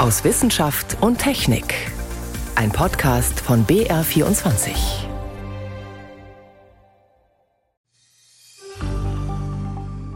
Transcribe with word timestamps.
aus 0.00 0.24
Wissenschaft 0.24 0.96
und 1.02 1.18
Technik. 1.18 1.74
Ein 2.54 2.72
Podcast 2.72 3.38
von 3.38 3.66
BR24. 3.66 4.70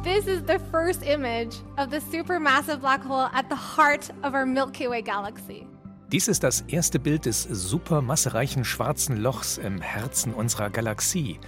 This 0.03 0.27
is 0.27 0.43
the 0.47 0.57
first 0.71 1.03
image 1.03 1.57
of 1.77 1.91
the 1.91 2.01
supermassive 2.01 2.81
black 2.81 3.05
hole 3.07 3.29
at 3.35 3.45
the 3.51 3.57
heart 3.57 4.09
of 4.23 4.33
our 4.33 4.47
Milky 4.47 4.89
Way 4.89 5.03
galaxy. 5.03 5.67
Dies 6.11 6.29
ist 6.29 6.43
das 6.43 6.63
erste 6.63 6.99
Bild 6.99 7.27
des 7.27 7.43
supermassereichen 7.43 8.65
schwarzen 8.65 9.19
Lochs 9.19 9.59
im 9.59 9.83
Herzen 9.83 10.33
unserer 10.33 10.71
Galaxie. 10.71 11.39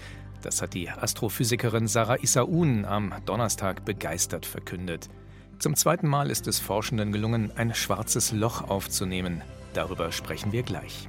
Das 0.42 0.60
hat 0.60 0.74
die 0.74 0.90
Astrophysikerin 0.90 1.86
Sarah 1.86 2.16
Issaoun 2.16 2.84
am 2.84 3.14
Donnerstag 3.24 3.86
begeistert 3.86 4.44
verkündet. 4.44 5.08
Zum 5.58 5.74
zweiten 5.74 6.06
Mal 6.06 6.30
ist 6.30 6.46
es 6.48 6.58
Forschenden 6.58 7.12
gelungen, 7.12 7.50
ein 7.56 7.74
schwarzes 7.74 8.30
Loch 8.32 8.68
aufzunehmen. 8.68 9.40
Darüber 9.72 10.12
sprechen 10.12 10.52
wir 10.52 10.62
gleich. 10.62 11.08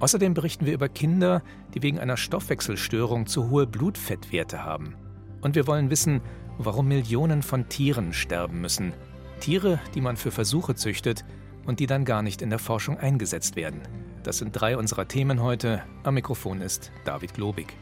Außerdem 0.00 0.32
berichten 0.32 0.64
wir 0.64 0.72
über 0.72 0.88
Kinder, 0.88 1.42
die 1.74 1.82
wegen 1.82 1.98
einer 1.98 2.16
Stoffwechselstörung 2.16 3.26
zu 3.26 3.50
hohe 3.50 3.66
Blutfettwerte 3.66 4.64
haben. 4.64 4.94
Und 5.42 5.54
wir 5.54 5.66
wollen 5.66 5.90
wissen, 5.90 6.22
warum 6.56 6.88
Millionen 6.88 7.42
von 7.42 7.68
Tieren 7.68 8.14
sterben 8.14 8.60
müssen. 8.60 8.94
Tiere, 9.40 9.80
die 9.94 10.00
man 10.00 10.16
für 10.16 10.30
Versuche 10.30 10.74
züchtet 10.74 11.24
und 11.66 11.78
die 11.78 11.86
dann 11.86 12.06
gar 12.06 12.22
nicht 12.22 12.40
in 12.40 12.50
der 12.50 12.58
Forschung 12.58 12.96
eingesetzt 12.96 13.54
werden. 13.54 13.82
Das 14.22 14.38
sind 14.38 14.52
drei 14.52 14.78
unserer 14.78 15.06
Themen 15.06 15.42
heute. 15.42 15.82
Am 16.04 16.14
Mikrofon 16.14 16.62
ist 16.62 16.90
David 17.04 17.34
Globig. 17.34 17.76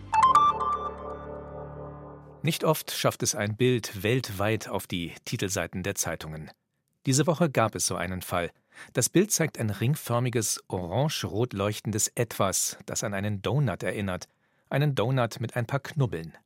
Nicht 2.47 2.63
oft 2.63 2.93
schafft 2.93 3.25
es 3.25 3.35
ein 3.35 3.57
Bild 3.57 4.05
weltweit 4.05 4.69
auf 4.69 4.87
die 4.87 5.13
Titelseiten 5.25 5.83
der 5.83 5.97
Zeitungen. 5.97 6.49
Diese 7.05 7.27
Woche 7.27 7.51
gab 7.51 7.75
es 7.75 7.87
so 7.87 7.97
einen 7.97 8.23
Fall. 8.23 8.53
Das 8.93 9.09
Bild 9.09 9.33
zeigt 9.33 9.59
ein 9.59 9.69
ringförmiges, 9.69 10.63
orange-rot 10.69 11.55
leuchtendes 11.55 12.07
Etwas, 12.15 12.79
das 12.87 13.03
an 13.03 13.15
einen 13.15 13.43
Donut 13.43 13.83
erinnert. 13.83 14.29
Einen 14.71 14.95
Donut 14.95 15.41
mit 15.41 15.57
ein 15.57 15.67
paar 15.67 15.81
Knubbeln. 15.81 16.39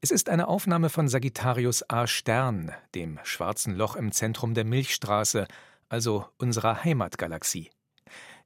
Es 0.00 0.10
ist 0.10 0.30
eine 0.30 0.48
Aufnahme 0.48 0.88
von 0.88 1.08
Sagittarius 1.08 1.84
A 1.90 2.06
Stern, 2.06 2.72
dem 2.94 3.20
schwarzen 3.22 3.76
Loch 3.76 3.96
im 3.96 4.12
Zentrum 4.12 4.54
der 4.54 4.64
Milchstraße, 4.64 5.46
also 5.90 6.26
unserer 6.38 6.84
Heimatgalaxie. 6.84 7.68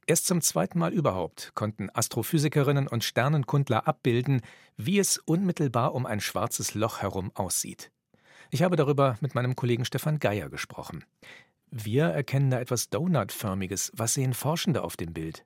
Erst 0.09 0.27
zum 0.27 0.41
zweiten 0.41 0.79
Mal 0.79 0.95
überhaupt 0.95 1.53
konnten 1.55 1.91
Astrophysikerinnen 1.93 2.89
und 2.89 3.05
Sternenkundler 3.05 3.87
abbilden, 3.87 4.41
wie 4.79 4.99
es 4.99 5.19
unmittelbar 5.19 5.95
um 5.95 6.07
ein 6.07 6.21
schwarzes 6.21 6.73
Loch 6.75 7.03
herum 7.03 7.31
aussieht. 7.35 7.91
Ich 8.51 8.63
habe 8.63 8.77
darüber 8.77 9.19
mit 9.21 9.35
meinem 9.35 9.55
Kollegen 9.55 9.85
Stefan 9.85 10.19
Geier 10.19 10.49
gesprochen. 10.49 11.05
Wir 11.71 12.05
erkennen 12.05 12.49
da 12.49 12.59
etwas 12.59 12.89
Donutförmiges. 12.89 13.93
Was 13.95 14.15
sehen 14.15 14.33
Forschende 14.33 14.83
auf 14.83 14.97
dem 14.97 15.13
Bild? 15.13 15.45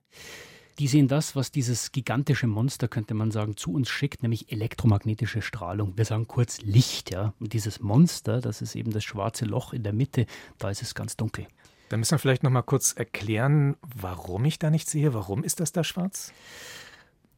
Die 0.79 0.87
sehen 0.87 1.09
das, 1.09 1.35
was 1.35 1.51
dieses 1.51 1.91
gigantische 1.91 2.47
Monster, 2.47 2.87
könnte 2.87 3.15
man 3.15 3.33
sagen, 3.33 3.57
zu 3.57 3.73
uns 3.73 3.91
schickt, 3.91 4.23
nämlich 4.23 4.53
elektromagnetische 4.53 5.43
Strahlung. 5.43 5.99
Wir 5.99 6.05
sagen 6.05 6.29
kurz 6.29 6.61
Licht, 6.61 7.11
ja. 7.11 7.35
Und 7.41 7.53
dieses 7.53 7.81
Monster, 7.81 8.41
das 8.41 8.63
ist 8.63 8.77
eben 8.77 8.93
das 8.93 9.03
schwarze 9.03 9.45
Loch 9.45 9.73
in 9.73 9.83
der 9.83 9.93
Mitte, 9.93 10.27
da 10.59 10.71
ist 10.71 10.83
es 10.83 10.95
ganz 10.95 11.17
dunkel. 11.17 11.49
Da 11.93 11.99
müssen 11.99 12.13
wir 12.13 12.19
vielleicht 12.19 12.43
noch 12.43 12.51
mal 12.51 12.63
kurz 12.63 12.95
erklären, 12.95 13.77
warum 13.83 14.47
ich 14.47 14.59
da 14.59 14.71
nicht 14.71 14.89
sehe. 14.89 15.13
Warum 15.13 15.45
ist 15.45 15.61
das 15.61 15.73
da 15.73 15.85
schwarz? 15.85 16.33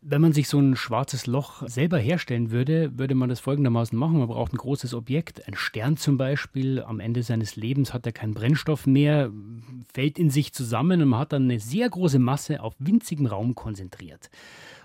Wenn 0.01 0.21
man 0.21 0.33
sich 0.33 0.47
so 0.47 0.61
ein 0.61 0.77
schwarzes 0.77 1.27
Loch 1.27 1.69
selber 1.69 1.99
herstellen 1.99 2.53
würde, 2.53 2.97
würde 2.97 3.17
man 3.17 3.29
das 3.29 3.41
folgendermaßen 3.41 3.99
machen. 3.99 4.19
Man 4.19 4.29
braucht 4.29 4.53
ein 4.53 4.59
großes 4.59 4.95
Objekt, 4.95 5.49
ein 5.49 5.57
Stern 5.57 5.97
zum 5.97 6.19
Beispiel. 6.19 6.81
Am 6.85 7.01
Ende 7.01 7.25
seines 7.25 7.57
Lebens 7.57 7.93
hat 7.93 8.07
er 8.07 8.13
keinen 8.13 8.35
Brennstoff 8.35 8.87
mehr, 8.87 9.33
fällt 9.93 10.21
in 10.21 10.31
sich 10.31 10.53
zusammen 10.53 11.03
und 11.03 11.09
man 11.09 11.19
hat 11.19 11.33
dann 11.33 11.51
eine 11.51 11.59
sehr 11.59 11.91
große 11.91 12.21
Masse 12.21 12.63
auf 12.63 12.77
winzigem 12.79 13.27
Raum 13.27 13.57
konzentriert. 13.57 14.31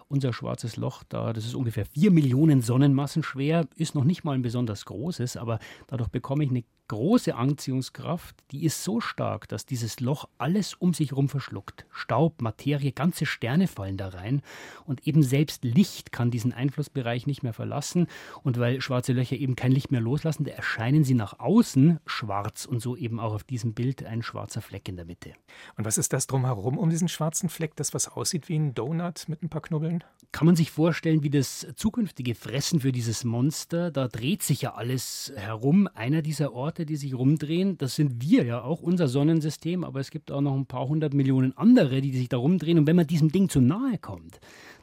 Unser 0.07 0.33
schwarzes 0.33 0.77
Loch, 0.77 1.03
da, 1.07 1.31
das 1.31 1.45
ist 1.45 1.53
ungefähr 1.53 1.85
vier 1.85 2.09
Millionen 2.09 2.61
Sonnenmassen 2.61 3.21
schwer, 3.21 3.67
ist 3.75 3.93
noch 3.93 4.03
nicht 4.03 4.23
mal 4.23 4.33
ein 4.33 4.41
besonders 4.41 4.85
großes, 4.85 5.37
aber 5.37 5.59
dadurch 5.85 6.09
bekomme 6.09 6.43
ich 6.43 6.49
eine 6.49 6.63
große 6.89 7.35
Anziehungskraft, 7.35 8.35
die 8.51 8.65
ist 8.65 8.83
so 8.83 8.99
stark, 8.99 9.47
dass 9.47 9.65
dieses 9.65 10.01
Loch 10.01 10.27
alles 10.37 10.73
um 10.73 10.93
sich 10.93 11.11
herum 11.11 11.29
verschluckt. 11.29 11.85
Staub, 11.91 12.41
Materie, 12.41 12.91
ganze 12.91 13.25
Sterne 13.25 13.67
fallen 13.67 13.95
da 13.95 14.09
rein 14.09 14.41
und 14.85 15.07
eben 15.07 15.23
selbst 15.23 15.63
Licht 15.63 16.11
kann 16.11 16.31
diesen 16.31 16.51
Einflussbereich 16.51 17.27
nicht 17.27 17.43
mehr 17.43 17.53
verlassen 17.53 18.07
und 18.43 18.59
weil 18.59 18.81
schwarze 18.81 19.13
Löcher 19.13 19.37
eben 19.37 19.55
kein 19.55 19.71
Licht 19.71 19.91
mehr 19.91 20.01
loslassen, 20.01 20.43
da 20.43 20.51
erscheinen 20.51 21.03
sie 21.03 21.13
nach 21.13 21.39
außen 21.39 21.99
schwarz 22.05 22.65
und 22.65 22.81
so 22.81 22.97
eben 22.97 23.19
auch 23.19 23.33
auf 23.33 23.43
diesem 23.43 23.73
Bild 23.73 24.03
ein 24.03 24.21
schwarzer 24.21 24.61
Fleck 24.61 24.89
in 24.89 24.97
der 24.97 25.05
Mitte. 25.05 25.33
Und 25.77 25.85
was 25.85 25.97
ist 25.97 26.11
das 26.11 26.27
drumherum 26.27 26.77
um 26.77 26.89
diesen 26.89 27.07
schwarzen 27.07 27.49
Fleck, 27.49 27.75
das 27.75 27.93
was 27.93 28.09
aussieht 28.09 28.49
wie 28.49 28.57
ein 28.57 28.73
Donut 28.73 29.29
mit 29.29 29.43
ein 29.43 29.49
paar 29.49 29.61
Knubbeln? 29.61 30.03
Kann 30.31 30.45
man 30.45 30.55
sich 30.55 30.71
vorstellen, 30.71 31.23
wie 31.23 31.29
das 31.29 31.67
zukünftige 31.75 32.35
Fressen 32.35 32.81
für 32.81 32.91
dieses 32.91 33.23
Monster, 33.23 33.91
da 33.91 34.07
dreht 34.07 34.43
sich 34.43 34.63
ja 34.63 34.73
alles 34.73 35.31
herum. 35.35 35.87
Einer 35.93 36.21
dieser 36.21 36.53
Orte 36.53 36.78
Orte, 36.79 36.85
die 36.85 36.95
sich 36.95 37.13
rumdrehen. 37.13 37.77
Das 37.77 37.95
sind 37.95 38.21
wir 38.21 38.45
ja 38.45 38.61
auch, 38.61 38.81
unser 38.81 39.09
Sonnensystem, 39.09 39.83
aber 39.83 39.99
es 39.99 40.11
gibt 40.11 40.31
auch 40.31 40.39
noch 40.39 40.55
ein 40.55 40.65
paar 40.65 40.87
hundert 40.87 41.13
Millionen 41.13 41.57
andere, 41.57 41.99
die 41.99 42.15
sich 42.15 42.29
da 42.29 42.37
rumdrehen. 42.37 42.77
Und 42.77 42.87
wenn 42.87 42.95
man 42.95 43.05
diesem 43.05 43.33
Ding 43.33 43.49
zu 43.49 43.59
nahe 43.59 43.97
kommt, 43.97 44.39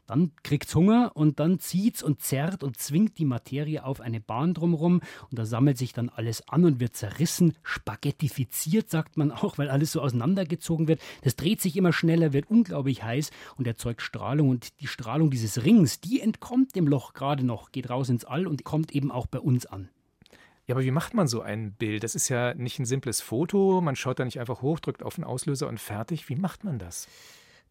dann 0.06 0.32
kriegt 0.42 0.68
es 0.68 0.74
Hunger 0.74 1.12
und 1.14 1.40
dann 1.40 1.58
zieht 1.58 1.96
es 1.96 2.02
und 2.02 2.20
zerrt 2.20 2.62
und 2.62 2.76
zwingt 2.76 3.16
die 3.16 3.24
Materie 3.24 3.82
auf 3.82 4.02
eine 4.02 4.20
Bahn 4.20 4.52
drumherum 4.52 5.00
und 5.30 5.38
da 5.38 5.46
sammelt 5.46 5.78
sich 5.78 5.94
dann 5.94 6.10
alles 6.10 6.46
an 6.48 6.66
und 6.66 6.80
wird 6.80 6.94
zerrissen, 6.94 7.54
spaghettifiziert, 7.62 8.90
sagt 8.90 9.16
man 9.16 9.32
auch, 9.32 9.56
weil 9.56 9.70
alles 9.70 9.92
so 9.92 10.02
auseinandergezogen 10.02 10.86
wird. 10.86 11.00
Das 11.22 11.34
dreht 11.34 11.62
sich 11.62 11.78
immer 11.78 11.94
schneller, 11.94 12.34
wird 12.34 12.50
unglaublich 12.50 13.04
heiß 13.04 13.30
und 13.56 13.66
erzeugt 13.66 14.02
Strahlung 14.02 14.50
und 14.50 14.80
die 14.80 14.86
Strahlung 14.86 15.30
dieses 15.30 15.64
Rings, 15.64 15.98
die 16.00 16.20
entkommt 16.20 16.76
dem 16.76 16.86
Loch 16.86 17.14
gerade 17.14 17.44
noch, 17.44 17.72
geht 17.72 17.88
raus 17.88 18.10
ins 18.10 18.26
All 18.26 18.46
und 18.46 18.64
kommt 18.64 18.92
eben 18.92 19.10
auch 19.10 19.26
bei 19.26 19.40
uns 19.40 19.64
an. 19.64 19.88
Ja, 20.66 20.74
aber 20.74 20.82
wie 20.82 20.90
macht 20.90 21.14
man 21.14 21.28
so 21.28 21.42
ein 21.42 21.72
Bild? 21.72 22.02
Das 22.02 22.14
ist 22.16 22.28
ja 22.28 22.54
nicht 22.54 22.78
ein 22.78 22.86
simples 22.86 23.20
Foto. 23.20 23.80
Man 23.80 23.94
schaut 23.94 24.18
da 24.18 24.24
nicht 24.24 24.40
einfach 24.40 24.62
hoch, 24.62 24.80
drückt 24.80 25.02
auf 25.02 25.14
den 25.14 25.24
Auslöser 25.24 25.68
und 25.68 25.78
fertig. 25.78 26.28
Wie 26.28 26.36
macht 26.36 26.64
man 26.64 26.78
das? 26.78 27.08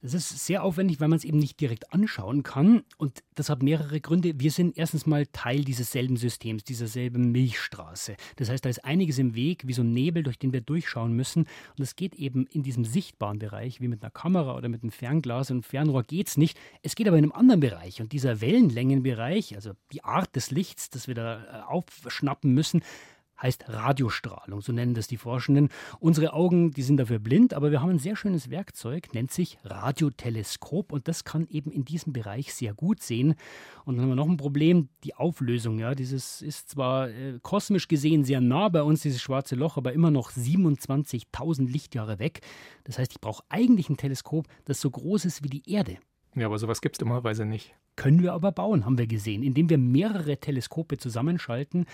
Das 0.01 0.13
ist 0.13 0.45
sehr 0.45 0.63
aufwendig, 0.63 0.99
weil 0.99 1.07
man 1.07 1.17
es 1.17 1.23
eben 1.23 1.39
nicht 1.39 1.59
direkt 1.59 1.91
anschauen 1.91 2.43
kann. 2.43 2.83
Und 2.97 3.23
das 3.33 3.49
hat 3.49 3.63
mehrere 3.63 3.99
Gründe. 3.99 4.39
Wir 4.39 4.51
sind 4.51 4.77
erstens 4.77 5.05
mal 5.05 5.25
Teil 5.25 5.63
dieses 5.63 5.91
selben 5.91 6.17
Systems, 6.17 6.63
dieser 6.63 6.87
selben 6.87 7.31
Milchstraße. 7.31 8.15
Das 8.35 8.49
heißt, 8.49 8.63
da 8.63 8.69
ist 8.69 8.85
einiges 8.85 9.17
im 9.17 9.35
Weg, 9.35 9.65
wie 9.65 9.73
so 9.73 9.81
ein 9.81 9.93
Nebel, 9.93 10.21
durch 10.21 10.37
den 10.37 10.53
wir 10.53 10.61
durchschauen 10.61 11.13
müssen. 11.13 11.47
Und 11.77 11.83
es 11.83 11.95
geht 11.95 12.15
eben 12.15 12.45
in 12.47 12.61
diesem 12.61 12.85
sichtbaren 12.85 13.39
Bereich, 13.39 13.81
wie 13.81 13.87
mit 13.87 14.03
einer 14.03 14.11
Kamera 14.11 14.55
oder 14.55 14.69
mit 14.69 14.83
einem 14.83 14.91
Fernglas 14.91 15.49
und 15.49 15.65
Fernrohr 15.65 16.03
geht 16.03 16.27
es 16.27 16.37
nicht. 16.37 16.57
Es 16.83 16.95
geht 16.95 17.07
aber 17.07 17.17
in 17.17 17.23
einem 17.23 17.33
anderen 17.33 17.61
Bereich. 17.61 18.01
Und 18.01 18.11
dieser 18.11 18.41
Wellenlängenbereich, 18.41 19.55
also 19.55 19.71
die 19.91 20.03
Art 20.03 20.35
des 20.35 20.51
Lichts, 20.51 20.89
das 20.89 21.07
wir 21.07 21.15
da 21.15 21.43
äh, 21.43 21.63
aufschnappen 21.63 22.53
müssen, 22.53 22.83
heißt 23.41 23.65
Radiostrahlung, 23.67 24.61
so 24.61 24.71
nennen 24.71 24.93
das 24.93 25.07
die 25.07 25.17
Forschenden. 25.17 25.69
Unsere 25.99 26.33
Augen, 26.33 26.71
die 26.71 26.83
sind 26.83 26.97
dafür 26.97 27.19
blind, 27.19 27.53
aber 27.53 27.71
wir 27.71 27.81
haben 27.81 27.89
ein 27.89 27.99
sehr 27.99 28.15
schönes 28.15 28.49
Werkzeug, 28.49 29.13
nennt 29.13 29.31
sich 29.31 29.57
Radioteleskop 29.63 30.91
und 30.91 31.07
das 31.07 31.23
kann 31.23 31.47
eben 31.49 31.71
in 31.71 31.85
diesem 31.85 32.13
Bereich 32.13 32.53
sehr 32.53 32.73
gut 32.73 33.01
sehen. 33.01 33.35
Und 33.85 33.95
dann 33.95 34.03
haben 34.03 34.09
wir 34.11 34.15
noch 34.15 34.29
ein 34.29 34.37
Problem, 34.37 34.89
die 35.03 35.15
Auflösung. 35.15 35.79
Ja, 35.79 35.95
dieses 35.95 36.41
ist 36.41 36.69
zwar 36.69 37.09
äh, 37.09 37.39
kosmisch 37.41 37.87
gesehen 37.87 38.23
sehr 38.23 38.41
nah 38.41 38.69
bei 38.69 38.83
uns, 38.83 39.01
dieses 39.01 39.21
schwarze 39.21 39.55
Loch, 39.55 39.77
aber 39.77 39.93
immer 39.93 40.11
noch 40.11 40.31
27.000 40.31 41.69
Lichtjahre 41.69 42.19
weg. 42.19 42.41
Das 42.83 42.97
heißt, 42.97 43.11
ich 43.11 43.21
brauche 43.21 43.43
eigentlich 43.49 43.89
ein 43.89 43.97
Teleskop, 43.97 44.47
das 44.65 44.81
so 44.81 44.89
groß 44.89 45.25
ist 45.25 45.43
wie 45.43 45.49
die 45.49 45.69
Erde. 45.69 45.97
Ja, 46.35 46.47
aber 46.47 46.57
sowas 46.57 46.81
gibt 46.81 46.95
es 46.95 46.99
dummerweise 46.99 47.45
nicht. 47.45 47.75
Können 47.95 48.21
wir 48.21 48.33
aber 48.33 48.51
bauen, 48.51 48.85
haben 48.85 48.97
wir 48.97 49.07
gesehen, 49.07 49.41
indem 49.41 49.69
wir 49.69 49.77
mehrere 49.77 50.37
Teleskope 50.37 50.97
zusammenschalten. 50.97 51.85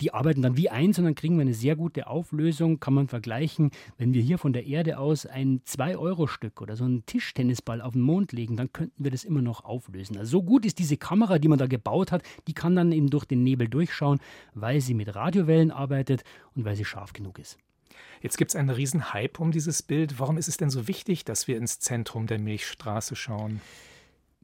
Die 0.00 0.12
arbeiten 0.12 0.42
dann 0.42 0.56
wie 0.56 0.68
eins 0.68 0.98
und 0.98 1.04
dann 1.04 1.14
kriegen 1.14 1.36
wir 1.36 1.42
eine 1.42 1.54
sehr 1.54 1.76
gute 1.76 2.08
Auflösung. 2.08 2.80
Kann 2.80 2.94
man 2.94 3.06
vergleichen, 3.06 3.70
wenn 3.96 4.14
wir 4.14 4.22
hier 4.22 4.38
von 4.38 4.52
der 4.52 4.66
Erde 4.66 4.98
aus 4.98 5.26
ein 5.26 5.60
2-Euro-Stück 5.60 6.60
oder 6.60 6.74
so 6.74 6.84
einen 6.84 7.06
Tischtennisball 7.06 7.80
auf 7.80 7.92
den 7.92 8.02
Mond 8.02 8.32
legen, 8.32 8.56
dann 8.56 8.72
könnten 8.72 9.04
wir 9.04 9.12
das 9.12 9.22
immer 9.22 9.42
noch 9.42 9.64
auflösen. 9.64 10.16
Also 10.16 10.32
so 10.32 10.42
gut 10.42 10.66
ist 10.66 10.80
diese 10.80 10.96
Kamera, 10.96 11.38
die 11.38 11.48
man 11.48 11.58
da 11.58 11.66
gebaut 11.66 12.10
hat, 12.10 12.22
die 12.48 12.54
kann 12.54 12.74
dann 12.74 12.90
eben 12.90 13.10
durch 13.10 13.24
den 13.24 13.44
Nebel 13.44 13.68
durchschauen, 13.68 14.18
weil 14.54 14.80
sie 14.80 14.94
mit 14.94 15.14
Radiowellen 15.14 15.70
arbeitet 15.70 16.24
und 16.56 16.64
weil 16.64 16.74
sie 16.74 16.84
scharf 16.84 17.12
genug 17.12 17.38
ist. 17.38 17.58
Jetzt 18.20 18.38
gibt 18.38 18.50
es 18.50 18.56
einen 18.56 18.70
riesen 18.70 19.12
Hype 19.12 19.38
um 19.38 19.52
dieses 19.52 19.82
Bild. 19.82 20.18
Warum 20.18 20.38
ist 20.38 20.48
es 20.48 20.56
denn 20.56 20.70
so 20.70 20.88
wichtig, 20.88 21.24
dass 21.24 21.46
wir 21.46 21.56
ins 21.56 21.78
Zentrum 21.78 22.26
der 22.26 22.40
Milchstraße 22.40 23.14
schauen? 23.14 23.60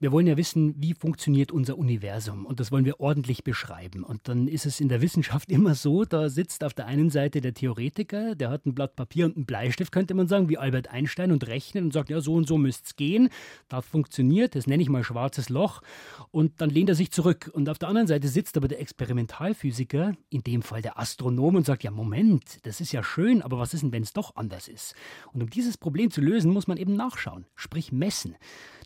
Wir 0.02 0.12
wollen 0.12 0.26
ja 0.26 0.38
wissen, 0.38 0.74
wie 0.78 0.94
funktioniert 0.94 1.52
unser 1.52 1.76
Universum 1.76 2.46
und 2.46 2.58
das 2.58 2.72
wollen 2.72 2.86
wir 2.86 3.00
ordentlich 3.00 3.44
beschreiben. 3.44 4.02
Und 4.02 4.28
dann 4.28 4.48
ist 4.48 4.64
es 4.64 4.80
in 4.80 4.88
der 4.88 5.02
Wissenschaft 5.02 5.50
immer 5.52 5.74
so, 5.74 6.06
da 6.06 6.30
sitzt 6.30 6.64
auf 6.64 6.72
der 6.72 6.86
einen 6.86 7.10
Seite 7.10 7.42
der 7.42 7.52
Theoretiker, 7.52 8.34
der 8.34 8.48
hat 8.48 8.64
ein 8.64 8.74
Blatt 8.74 8.96
Papier 8.96 9.26
und 9.26 9.36
einen 9.36 9.44
Bleistift, 9.44 9.92
könnte 9.92 10.14
man 10.14 10.26
sagen, 10.26 10.48
wie 10.48 10.56
Albert 10.56 10.88
Einstein 10.88 11.30
und 11.30 11.46
rechnet 11.46 11.84
und 11.84 11.92
sagt, 11.92 12.08
ja, 12.08 12.22
so 12.22 12.32
und 12.32 12.48
so 12.48 12.56
müsste 12.56 12.84
es 12.86 12.96
gehen. 12.96 13.28
Das 13.68 13.84
funktioniert, 13.84 14.54
das 14.54 14.66
nenne 14.66 14.82
ich 14.82 14.88
mal 14.88 15.04
schwarzes 15.04 15.50
Loch. 15.50 15.82
Und 16.30 16.62
dann 16.62 16.70
lehnt 16.70 16.88
er 16.88 16.94
sich 16.94 17.10
zurück. 17.10 17.50
Und 17.52 17.68
auf 17.68 17.78
der 17.78 17.90
anderen 17.90 18.08
Seite 18.08 18.28
sitzt 18.28 18.56
aber 18.56 18.68
der 18.68 18.80
Experimentalphysiker, 18.80 20.14
in 20.30 20.42
dem 20.42 20.62
Fall 20.62 20.80
der 20.80 20.98
Astronom, 20.98 21.56
und 21.56 21.66
sagt, 21.66 21.84
ja, 21.84 21.90
Moment, 21.90 22.60
das 22.62 22.80
ist 22.80 22.92
ja 22.92 23.02
schön, 23.02 23.42
aber 23.42 23.58
was 23.58 23.74
ist 23.74 23.82
denn, 23.82 23.92
wenn 23.92 24.04
es 24.04 24.14
doch 24.14 24.34
anders 24.36 24.66
ist? 24.66 24.94
Und 25.34 25.42
um 25.42 25.50
dieses 25.50 25.76
Problem 25.76 26.10
zu 26.10 26.22
lösen, 26.22 26.54
muss 26.54 26.68
man 26.68 26.78
eben 26.78 26.96
nachschauen, 26.96 27.44
sprich 27.54 27.92
messen. 27.92 28.36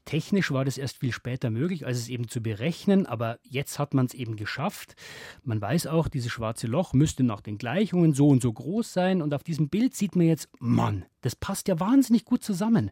Technisch 0.05 0.51
war 0.51 0.65
das 0.65 0.77
erst 0.77 0.99
viel 0.99 1.13
später 1.13 1.51
möglich, 1.51 1.87
als 1.87 1.99
es 1.99 2.09
eben 2.09 2.29
zu 2.29 2.43
berechnen, 2.43 3.07
aber 3.07 3.39
jetzt 3.43 3.79
hat 3.79 3.95
man 3.95 4.07
es 4.07 4.15
eben 4.15 4.37
geschafft. 4.37 4.97
Man 5.43 5.61
weiß 5.61 5.87
auch, 5.87 6.09
dieses 6.09 6.31
schwarze 6.31 6.67
Loch 6.67 6.93
müsste 6.93 7.23
nach 7.23 7.41
den 7.41 7.57
Gleichungen 7.57 8.13
so 8.13 8.29
und 8.29 8.43
so 8.43 8.53
groß 8.53 8.93
sein 8.93 9.23
und 9.23 9.33
auf 9.33 9.43
diesem 9.43 9.69
Bild 9.69 9.95
sieht 9.95 10.15
man 10.15 10.27
jetzt, 10.27 10.49
Mann, 10.59 11.07
das 11.23 11.37
passt 11.37 11.69
ja 11.69 11.81
wahnsinnig 11.81 12.25
gut 12.25 12.43
zusammen. 12.43 12.91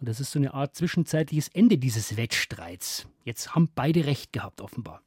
Und 0.00 0.08
das 0.08 0.20
ist 0.20 0.30
so 0.30 0.38
eine 0.38 0.54
Art 0.54 0.74
zwischenzeitliches 0.74 1.48
Ende 1.48 1.76
dieses 1.76 2.16
Wettstreits. 2.16 3.06
Jetzt 3.24 3.54
haben 3.54 3.68
beide 3.74 4.06
recht 4.06 4.32
gehabt, 4.32 4.60
offenbar. 4.60 5.02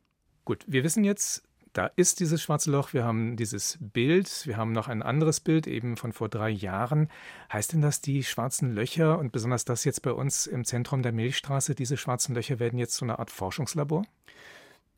Gut, 0.45 0.63
wir 0.67 0.83
wissen 0.83 1.03
jetzt, 1.03 1.43
da 1.77 1.91
ist 1.95 2.19
dieses 2.21 2.41
schwarze 2.41 2.71
Loch, 2.71 2.93
wir 2.93 3.03
haben 3.03 3.35
dieses 3.35 3.77
Bild, 3.79 4.47
wir 4.47 4.57
haben 4.57 4.71
noch 4.71 4.87
ein 4.87 5.03
anderes 5.03 5.39
Bild, 5.39 5.67
eben 5.67 5.95
von 5.95 6.11
vor 6.11 6.27
drei 6.27 6.49
Jahren. 6.49 7.07
Heißt 7.53 7.73
denn 7.73 7.81
das, 7.81 8.01
die 8.01 8.23
schwarzen 8.23 8.73
Löcher 8.73 9.19
und 9.19 9.31
besonders 9.31 9.63
das 9.63 9.83
jetzt 9.83 10.01
bei 10.01 10.11
uns 10.11 10.47
im 10.47 10.65
Zentrum 10.65 11.03
der 11.03 11.11
Milchstraße, 11.11 11.75
diese 11.75 11.95
schwarzen 11.95 12.33
Löcher 12.33 12.57
werden 12.57 12.79
jetzt 12.79 12.95
so 12.95 13.05
eine 13.05 13.19
Art 13.19 13.29
Forschungslabor? 13.29 14.05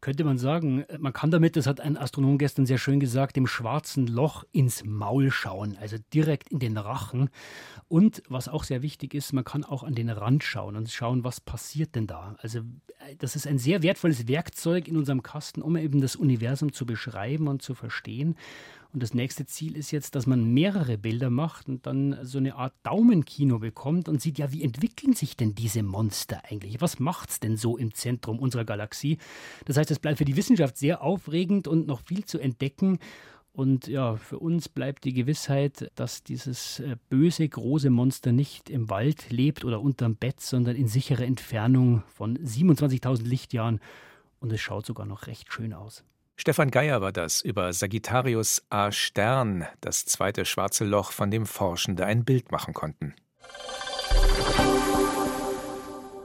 Könnte 0.02 0.24
man 0.24 0.38
sagen, 0.38 0.86
man 0.98 1.14
kann 1.14 1.32
damit, 1.32 1.56
das 1.56 1.68
hat 1.68 1.82
ein 1.82 1.98
Astronom 1.98 2.38
gestern 2.38 2.66
sehr 2.66 2.78
schön 2.78 3.00
gesagt, 3.00 3.36
dem 3.36 3.48
schwarzen 3.48 4.08
Loch 4.08 4.44
ins 4.52 4.84
Maul 4.86 5.32
schauen, 5.32 5.78
also 5.80 5.98
direkt 6.14 6.50
in 6.50 6.60
den 6.60 6.78
Rachen. 6.78 7.30
Und 7.88 8.24
was 8.30 8.48
auch 8.48 8.64
sehr 8.64 8.82
wichtig 8.82 9.14
ist, 9.14 9.34
man 9.34 9.44
kann 9.44 9.64
auch 9.64 9.84
an 9.84 9.96
den 9.96 10.10
Rand 10.10 10.44
schauen 10.44 10.76
und 10.76 10.90
schauen, 10.90 11.24
was 11.24 11.42
passiert 11.42 11.96
denn 11.96 12.08
da. 12.08 12.36
Also 12.40 12.62
das 13.18 13.36
ist 13.36 13.48
ein 13.48 13.58
sehr 13.58 13.82
wertvolles 13.82 14.28
Werkzeug 14.28 14.88
in 14.88 14.98
unserem 14.98 15.24
Kasten, 15.24 15.62
um 15.62 15.76
eben 15.76 16.02
das 16.02 16.16
Universum 16.16 16.72
zu 16.74 16.86
beschreiben 16.86 17.48
und 17.48 17.62
zu 17.62 17.74
verstehen. 17.74 18.36
Und 18.92 19.04
das 19.04 19.14
nächste 19.14 19.46
Ziel 19.46 19.78
ist 19.78 19.92
jetzt, 19.92 20.16
dass 20.16 20.26
man 20.26 20.52
mehrere 20.52 20.98
Bilder 20.98 21.30
macht 21.30 21.68
und 21.68 21.86
dann 21.86 22.18
so 22.24 22.40
eine 22.40 22.56
Art 22.56 22.74
Daumenkino 22.82 23.60
bekommt 23.60 24.10
und 24.10 24.20
sieht, 24.20 24.40
ja, 24.40 24.52
wie 24.52 24.64
entwickeln 24.64 25.14
sich 25.14 25.38
denn 25.38 25.54
diese 25.54 25.84
Monster 25.84 26.42
eigentlich? 26.50 26.82
Was 26.82 27.00
macht 27.00 27.30
es 27.30 27.40
denn 27.40 27.56
so 27.56 27.78
im 27.78 27.94
Zentrum 27.94 28.40
unserer 28.40 28.66
Galaxie? 28.66 29.20
Das 29.66 29.78
heißt, 29.78 29.92
es 29.92 30.00
bleibt 30.00 30.18
für 30.18 30.26
die 30.26 30.36
Wissenschaft 30.36 30.76
sehr 30.76 31.04
aufregend 31.04 31.68
und 31.68 31.86
noch 31.86 32.02
viel 32.02 32.26
zu 32.26 32.40
entdecken. 32.40 32.98
Und 33.52 33.88
ja, 33.88 34.16
für 34.16 34.40
uns 34.40 34.70
bleibt 34.70 35.04
die 35.04 35.14
Gewissheit, 35.14 35.92
dass 35.94 36.24
dieses 36.24 36.80
äh, 36.80 36.96
böse, 37.10 37.48
große 37.48 37.92
Monster 37.92 38.32
nicht 38.32 38.72
im 38.72 38.90
Wald 38.90 39.30
lebt 39.30 39.66
oder 39.66 39.82
unterm 39.82 40.16
Bett, 40.16 40.40
sondern 40.40 40.76
in 40.76 40.88
sicherer 40.88 41.26
Entfernung 41.26 42.04
von 42.08 42.40
27.000 42.40 43.24
Lichtjahren. 43.24 43.82
Und 44.40 44.52
es 44.52 44.62
schaut 44.62 44.88
sogar 44.88 45.06
noch 45.06 45.28
recht 45.28 45.52
schön 45.54 45.74
aus. 45.74 46.04
Stefan 46.40 46.72
Geier 46.72 47.02
war 47.02 47.12
das 47.12 47.42
über 47.42 47.74
Sagittarius 47.74 48.64
A 48.70 48.94
Stern, 48.94 49.68
das 49.82 50.06
zweite 50.06 50.46
schwarze 50.46 50.86
Loch, 50.86 51.12
von 51.12 51.32
dem 51.32 51.46
Forschende 51.46 52.06
ein 52.06 52.24
Bild 52.24 52.50
machen 52.50 52.74
konnten. 52.74 53.14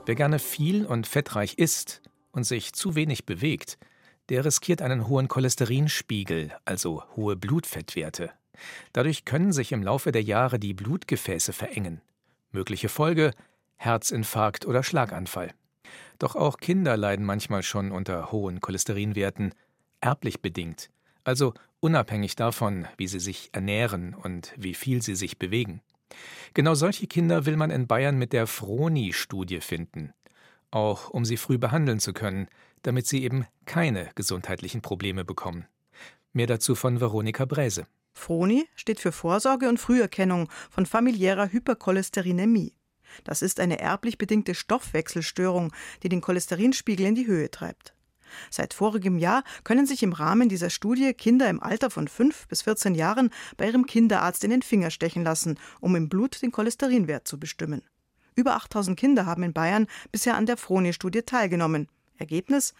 Wer 0.05 0.15
gerne 0.15 0.39
viel 0.39 0.85
und 0.85 1.05
fettreich 1.05 1.55
isst 1.55 2.01
und 2.31 2.45
sich 2.45 2.71
zu 2.71 2.95
wenig 2.95 3.25
bewegt, 3.25 3.77
der 4.29 4.45
riskiert 4.45 4.81
einen 4.81 5.09
hohen 5.09 5.27
Cholesterinspiegel, 5.27 6.55
also 6.63 7.03
hohe 7.17 7.35
Blutfettwerte. 7.35 8.31
Dadurch 8.93 9.25
können 9.25 9.51
sich 9.51 9.73
im 9.73 9.83
Laufe 9.83 10.13
der 10.13 10.23
Jahre 10.23 10.59
die 10.59 10.73
Blutgefäße 10.73 11.51
verengen. 11.51 11.99
Mögliche 12.51 12.87
Folge 12.87 13.31
Herzinfarkt 13.75 14.65
oder 14.65 14.81
Schlaganfall. 14.81 15.53
Doch 16.19 16.37
auch 16.37 16.55
Kinder 16.55 16.95
leiden 16.95 17.25
manchmal 17.25 17.63
schon 17.63 17.91
unter 17.91 18.31
hohen 18.31 18.61
Cholesterinwerten 18.61 19.53
erblich 20.05 20.41
bedingt, 20.41 20.91
also 21.23 21.55
unabhängig 21.79 22.35
davon, 22.35 22.87
wie 22.95 23.07
sie 23.07 23.19
sich 23.19 23.49
ernähren 23.53 24.13
und 24.13 24.53
wie 24.55 24.75
viel 24.75 25.01
sie 25.01 25.15
sich 25.15 25.39
bewegen. 25.39 25.81
Genau 26.53 26.75
solche 26.75 27.07
Kinder 27.07 27.47
will 27.47 27.57
man 27.57 27.71
in 27.71 27.87
Bayern 27.87 28.17
mit 28.17 28.31
der 28.31 28.45
Froni-Studie 28.45 29.61
finden, 29.61 30.13
auch 30.69 31.09
um 31.09 31.25
sie 31.25 31.37
früh 31.37 31.57
behandeln 31.57 31.99
zu 31.99 32.13
können, 32.13 32.47
damit 32.83 33.07
sie 33.07 33.23
eben 33.23 33.47
keine 33.65 34.11
gesundheitlichen 34.13 34.83
Probleme 34.83 35.25
bekommen. 35.25 35.65
Mehr 36.33 36.47
dazu 36.47 36.75
von 36.75 37.01
Veronika 37.01 37.45
Bräse. 37.45 37.87
Froni 38.13 38.67
steht 38.75 38.99
für 38.99 39.11
Vorsorge 39.11 39.67
und 39.67 39.79
Früherkennung 39.79 40.49
von 40.69 40.85
familiärer 40.85 41.51
Hypercholesterinämie. 41.51 42.75
Das 43.23 43.41
ist 43.41 43.59
eine 43.59 43.79
erblich 43.79 44.19
bedingte 44.19 44.53
Stoffwechselstörung, 44.53 45.73
die 46.03 46.09
den 46.09 46.21
Cholesterinspiegel 46.21 47.07
in 47.07 47.15
die 47.15 47.27
Höhe 47.27 47.49
treibt. 47.49 47.94
Seit 48.49 48.73
vorigem 48.73 49.17
Jahr 49.17 49.43
können 49.63 49.85
sich 49.85 50.03
im 50.03 50.13
Rahmen 50.13 50.49
dieser 50.49 50.69
Studie 50.69 51.13
Kinder 51.13 51.49
im 51.49 51.61
Alter 51.61 51.89
von 51.89 52.07
5 52.07 52.47
bis 52.47 52.63
14 52.63 52.95
Jahren 52.95 53.29
bei 53.57 53.67
ihrem 53.67 53.85
Kinderarzt 53.85 54.43
in 54.43 54.49
den 54.49 54.61
Finger 54.61 54.91
stechen 54.91 55.23
lassen, 55.23 55.57
um 55.79 55.95
im 55.95 56.09
Blut 56.09 56.41
den 56.41 56.51
Cholesterinwert 56.51 57.27
zu 57.27 57.39
bestimmen. 57.39 57.81
Über 58.35 58.55
8000 58.55 58.99
Kinder 58.99 59.25
haben 59.25 59.43
in 59.43 59.53
Bayern 59.53 59.87
bisher 60.11 60.35
an 60.35 60.45
der 60.45 60.57
Froni-Studie 60.57 61.21
teilgenommen. 61.21 61.87
Ergebnis: 62.17 62.73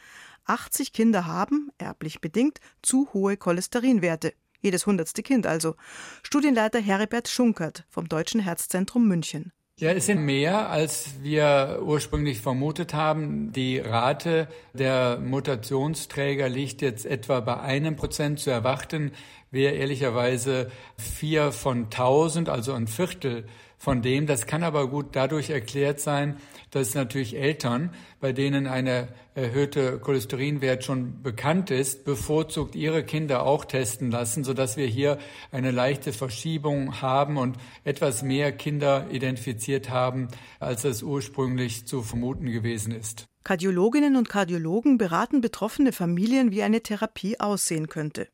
80 0.45 0.93
Kinder 0.93 1.25
haben, 1.25 1.71
erblich 1.77 2.21
bedingt, 2.21 2.59
zu 2.81 3.09
hohe 3.13 3.37
Cholesterinwerte. 3.37 4.33
Jedes 4.59 4.85
hundertste 4.85 5.23
Kind 5.23 5.45
also. 5.45 5.75
Studienleiter 6.23 6.79
Heribert 6.79 7.27
Schunkert 7.27 7.85
vom 7.89 8.09
Deutschen 8.09 8.41
Herzzentrum 8.41 9.07
München. 9.07 9.53
Ja, 9.77 9.91
es 9.91 10.05
sind 10.05 10.23
mehr, 10.23 10.69
als 10.69 11.21
wir 11.21 11.81
ursprünglich 11.83 12.39
vermutet 12.39 12.93
haben. 12.93 13.51
Die 13.51 13.77
Rate 13.77 14.47
der 14.71 15.19
Mutationsträger 15.19 16.47
liegt 16.47 16.81
jetzt 16.81 17.05
etwa 17.05 17.41
bei 17.41 17.59
einem 17.59 17.97
Prozent. 17.97 18.39
Zu 18.39 18.51
erwarten 18.51 19.11
wäre 19.51 19.73
ehrlicherweise 19.73 20.71
vier 20.97 21.51
von 21.51 21.89
tausend, 21.89 22.47
also 22.47 22.71
ein 22.71 22.87
Viertel 22.87 23.47
von 23.77 24.01
dem. 24.01 24.27
Das 24.27 24.47
kann 24.47 24.63
aber 24.63 24.87
gut 24.87 25.07
dadurch 25.11 25.49
erklärt 25.49 25.99
sein, 25.99 26.37
dass 26.75 26.93
natürlich 26.93 27.37
Eltern, 27.37 27.91
bei 28.19 28.33
denen 28.33 28.67
eine 28.67 29.07
erhöhte 29.33 29.97
Cholesterinwert 29.99 30.83
schon 30.83 31.21
bekannt 31.23 31.71
ist, 31.71 32.03
bevorzugt 32.03 32.75
ihre 32.75 33.05
Kinder 33.05 33.45
auch 33.45 33.63
testen 33.63 34.11
lassen, 34.11 34.43
sodass 34.43 34.75
wir 34.75 34.85
hier 34.85 35.17
eine 35.51 35.71
leichte 35.71 36.11
Verschiebung 36.11 37.01
haben 37.01 37.37
und 37.37 37.55
etwas 37.85 38.23
mehr 38.23 38.51
Kinder 38.51 39.07
identifiziert 39.09 39.89
haben, 39.89 40.27
als 40.59 40.83
es 40.83 41.01
ursprünglich 41.01 41.87
zu 41.87 42.01
vermuten 42.01 42.51
gewesen 42.51 42.93
ist. 42.93 43.25
Kardiologinnen 43.45 44.17
und 44.17 44.27
Kardiologen 44.27 44.97
beraten 44.97 45.39
betroffene 45.39 45.93
Familien, 45.93 46.51
wie 46.51 46.63
eine 46.63 46.81
Therapie 46.81 47.39
aussehen 47.39 47.87
könnte. 47.87 48.27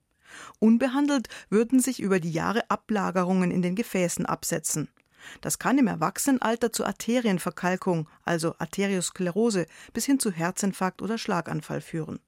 Unbehandelt 0.58 1.28
würden 1.50 1.80
sich 1.80 2.00
über 2.00 2.20
die 2.20 2.32
Jahre 2.32 2.72
Ablagerungen 2.72 3.52
in 3.52 3.62
den 3.62 3.76
Gefäßen 3.76 4.26
absetzen. 4.26 4.88
Das 5.42 5.60
kann 5.60 5.78
im 5.78 5.88
Erwachsenenalter 5.88 6.72
zu 6.72 6.86
Arterienverkalkung, 6.86 8.08
also 8.24 8.56
Arteriosklerose, 8.58 9.66
bis 9.94 10.06
hin 10.06 10.20
zu 10.20 10.32
Herzinfarkt 10.32 11.02
oder 11.02 11.18
Schlaganfall 11.18 11.82
führen. 11.82 12.20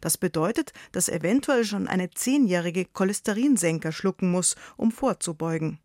Das 0.00 0.16
bedeutet, 0.16 0.72
dass 0.92 1.08
eventuell 1.08 1.64
schon 1.64 1.88
eine 1.88 2.10
zehnjährige 2.10 2.84
Cholesterinsenker 2.84 3.92
schlucken 3.92 4.30
muss, 4.30 4.54
um 4.76 4.92
vorzubeugen. 4.92 5.78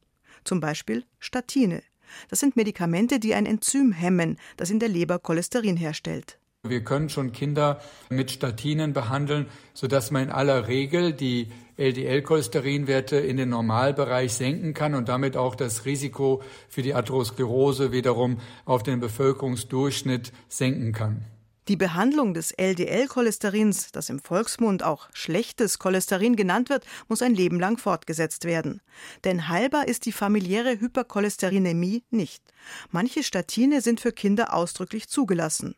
Zum 0.44 0.60
Beispiel 0.60 1.06
Statine. 1.20 1.84
Das 2.30 2.40
sind 2.40 2.56
Medikamente, 2.56 3.20
die 3.20 3.34
ein 3.34 3.46
Enzym 3.46 3.92
hemmen, 3.92 4.38
das 4.58 4.70
in 4.70 4.80
der 4.80 4.90
Leber 4.90 5.20
Cholesterin 5.20 5.78
herstellt. 5.78 6.38
Wir 6.64 6.84
können 6.84 7.10
schon 7.10 7.32
Kinder 7.32 7.82
mit 8.10 8.30
Statinen 8.30 8.94
behandeln, 8.94 9.48
sodass 9.74 10.12
man 10.12 10.24
in 10.24 10.30
aller 10.30 10.68
Regel 10.68 11.12
die 11.12 11.52
LDL-Cholesterinwerte 11.82 13.18
in 13.18 13.38
den 13.38 13.50
Normalbereich 13.50 14.34
senken 14.34 14.74
kann 14.74 14.96
und 14.96 15.10
damit 15.10 15.36
auch 15.36 15.56
das 15.56 15.86
Risiko 15.86 16.42
für 16.70 16.84
die 16.84 16.94
Atherosklerose 16.94 17.92
wiederum 17.92 18.40
auf 18.66 18.84
den 18.84 19.00
Bevölkerungsdurchschnitt 19.00 20.32
senken 20.48 20.94
kann. 20.94 21.26
Die 21.68 21.78
Behandlung 21.78 22.34
des 22.34 22.52
LDL-Cholesterins, 22.52 23.92
das 23.92 24.10
im 24.10 24.20
Volksmund 24.20 24.84
auch 24.84 25.10
schlechtes 25.14 25.80
Cholesterin 25.80 26.36
genannt 26.36 26.70
wird, 26.70 26.86
muss 27.08 27.22
ein 27.22 27.36
Leben 27.36 27.60
lang 27.60 27.78
fortgesetzt 27.78 28.46
werden. 28.46 28.82
Denn 29.24 29.48
heilbar 29.48 29.88
ist 29.88 30.06
die 30.06 30.12
familiäre 30.12 30.80
Hypercholesterinämie 30.80 32.04
nicht. 32.10 32.44
Manche 32.90 33.24
Statine 33.24 33.82
sind 33.82 34.02
für 34.02 34.12
Kinder 34.12 34.54
ausdrücklich 34.54 35.08
zugelassen. 35.08 35.76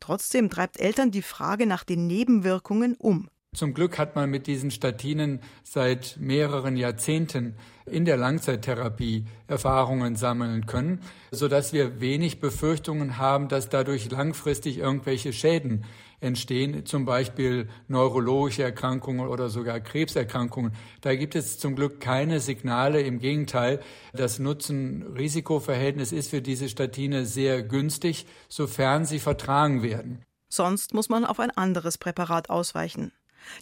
Trotzdem 0.00 0.50
treibt 0.50 0.80
Eltern 0.80 1.10
die 1.10 1.22
Frage 1.22 1.66
nach 1.66 1.84
den 1.84 2.06
Nebenwirkungen 2.06 2.96
um. 2.96 3.30
Zum 3.52 3.74
Glück 3.74 3.98
hat 3.98 4.14
man 4.14 4.30
mit 4.30 4.46
diesen 4.46 4.70
Statinen 4.70 5.40
seit 5.64 6.18
mehreren 6.20 6.76
Jahrzehnten 6.76 7.56
in 7.84 8.04
der 8.04 8.16
Langzeittherapie 8.16 9.24
Erfahrungen 9.48 10.14
sammeln 10.14 10.66
können, 10.66 11.00
sodass 11.32 11.72
wir 11.72 12.00
wenig 12.00 12.38
Befürchtungen 12.38 13.18
haben, 13.18 13.48
dass 13.48 13.68
dadurch 13.68 14.08
langfristig 14.08 14.78
irgendwelche 14.78 15.32
Schäden 15.32 15.84
entstehen, 16.20 16.86
zum 16.86 17.04
Beispiel 17.04 17.68
neurologische 17.88 18.62
Erkrankungen 18.62 19.26
oder 19.26 19.48
sogar 19.48 19.80
Krebserkrankungen. 19.80 20.72
Da 21.00 21.16
gibt 21.16 21.34
es 21.34 21.58
zum 21.58 21.74
Glück 21.74 21.98
keine 21.98 22.38
Signale. 22.38 23.00
Im 23.00 23.18
Gegenteil, 23.18 23.80
das 24.12 24.38
Nutzen-Risikoverhältnis 24.38 26.12
ist 26.12 26.30
für 26.30 26.40
diese 26.40 26.68
Statine 26.68 27.26
sehr 27.26 27.64
günstig, 27.64 28.26
sofern 28.48 29.06
sie 29.06 29.18
vertragen 29.18 29.82
werden. 29.82 30.22
Sonst 30.52 30.94
muss 30.94 31.08
man 31.08 31.24
auf 31.24 31.40
ein 31.40 31.50
anderes 31.50 31.98
Präparat 31.98 32.48
ausweichen. 32.48 33.10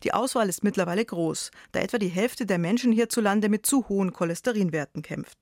Die 0.02 0.12
Auswahl 0.12 0.48
ist 0.48 0.64
mittlerweile 0.64 1.04
groß, 1.04 1.50
da 1.72 1.80
etwa 1.80 1.98
die 1.98 2.08
Hälfte 2.08 2.46
der 2.46 2.58
Menschen 2.58 2.92
hierzulande 2.92 3.48
mit 3.48 3.66
zu 3.66 3.88
hohen 3.88 4.12
Cholesterinwerten 4.12 5.02
kämpft. 5.02 5.38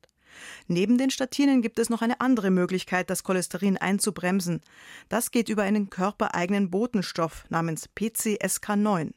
Neben 0.66 0.98
den 0.98 1.10
Statinen 1.10 1.62
gibt 1.62 1.78
es 1.78 1.88
noch 1.88 2.02
eine 2.02 2.20
andere 2.20 2.50
Möglichkeit, 2.50 3.10
das 3.10 3.22
Cholesterin 3.22 3.76
einzubremsen. 3.76 4.60
Das 5.08 5.30
geht 5.30 5.48
über 5.48 5.62
einen 5.62 5.90
körpereigenen 5.90 6.70
Botenstoff 6.70 7.44
namens 7.48 7.88
PCSK9. 7.96 9.12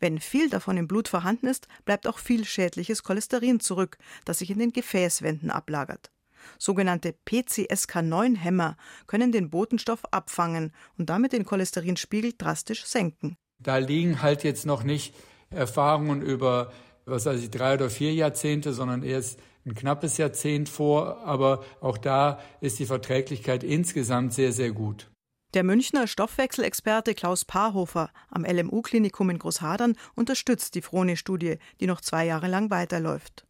Wenn 0.00 0.18
viel 0.18 0.48
davon 0.48 0.76
im 0.76 0.88
Blut 0.88 1.08
vorhanden 1.08 1.46
ist, 1.46 1.68
bleibt 1.84 2.06
auch 2.06 2.18
viel 2.18 2.44
schädliches 2.44 3.02
Cholesterin 3.02 3.60
zurück, 3.60 3.98
das 4.24 4.38
sich 4.38 4.50
in 4.50 4.58
den 4.58 4.72
Gefäßwänden 4.72 5.50
ablagert. 5.50 6.10
Sogenannte 6.58 7.14
PCSK9-Hämmer 7.26 8.76
können 9.06 9.32
den 9.32 9.50
Botenstoff 9.50 10.04
abfangen 10.12 10.72
und 10.96 11.10
damit 11.10 11.32
den 11.32 11.44
Cholesterinspiegel 11.44 12.34
drastisch 12.38 12.86
senken. 12.86 13.36
Da 13.58 13.78
liegen 13.78 14.22
halt 14.22 14.44
jetzt 14.44 14.66
noch 14.66 14.84
nicht 14.84 15.14
Erfahrungen 15.50 16.22
über, 16.22 16.72
was 17.06 17.26
weiß 17.26 17.42
ich, 17.42 17.50
drei 17.50 17.74
oder 17.74 17.90
vier 17.90 18.12
Jahrzehnte, 18.12 18.72
sondern 18.72 19.02
erst 19.02 19.40
ein 19.66 19.74
knappes 19.74 20.16
Jahrzehnt 20.16 20.68
vor. 20.68 21.24
Aber 21.24 21.64
auch 21.80 21.98
da 21.98 22.40
ist 22.60 22.78
die 22.78 22.86
Verträglichkeit 22.86 23.64
insgesamt 23.64 24.32
sehr, 24.32 24.52
sehr 24.52 24.72
gut. 24.72 25.10
Der 25.54 25.64
Münchner 25.64 26.06
Stoffwechselexperte 26.06 27.14
Klaus 27.14 27.46
Paarhofer 27.46 28.10
am 28.28 28.44
LMU-Klinikum 28.44 29.30
in 29.30 29.38
Großhadern 29.38 29.96
unterstützt 30.14 30.74
die 30.74 30.82
Froni-Studie, 30.82 31.56
die 31.80 31.86
noch 31.86 32.02
zwei 32.02 32.26
Jahre 32.26 32.48
lang 32.48 32.70
weiterläuft. 32.70 33.46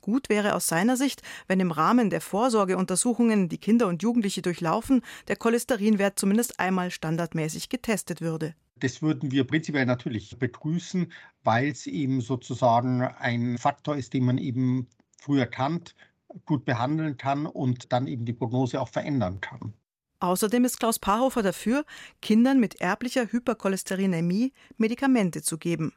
Gut 0.00 0.30
wäre 0.30 0.54
aus 0.54 0.66
seiner 0.66 0.96
Sicht, 0.96 1.20
wenn 1.46 1.60
im 1.60 1.70
Rahmen 1.70 2.08
der 2.08 2.22
Vorsorgeuntersuchungen, 2.22 3.50
die 3.50 3.58
Kinder 3.58 3.88
und 3.88 4.02
Jugendliche 4.02 4.40
durchlaufen, 4.40 5.02
der 5.28 5.36
Cholesterinwert 5.36 6.18
zumindest 6.18 6.58
einmal 6.58 6.90
standardmäßig 6.90 7.68
getestet 7.68 8.22
würde. 8.22 8.54
Das 8.80 9.02
würden 9.02 9.30
wir 9.30 9.44
prinzipiell 9.44 9.86
natürlich 9.86 10.36
begrüßen, 10.38 11.12
weil 11.42 11.68
es 11.68 11.86
eben 11.86 12.20
sozusagen 12.20 13.02
ein 13.02 13.58
Faktor 13.58 13.96
ist, 13.96 14.12
den 14.12 14.24
man 14.24 14.38
eben 14.38 14.88
früh 15.20 15.38
erkannt, 15.38 15.94
gut 16.44 16.64
behandeln 16.64 17.16
kann 17.16 17.46
und 17.46 17.92
dann 17.92 18.06
eben 18.06 18.24
die 18.24 18.32
Prognose 18.32 18.80
auch 18.80 18.88
verändern 18.88 19.40
kann. 19.40 19.74
Außerdem 20.20 20.64
ist 20.64 20.78
Klaus 20.78 20.98
Paarhofer 20.98 21.42
dafür, 21.42 21.84
Kindern 22.22 22.58
mit 22.58 22.80
erblicher 22.80 23.30
Hypercholesterinämie 23.30 24.52
Medikamente 24.76 25.42
zu 25.42 25.58
geben. 25.58 25.92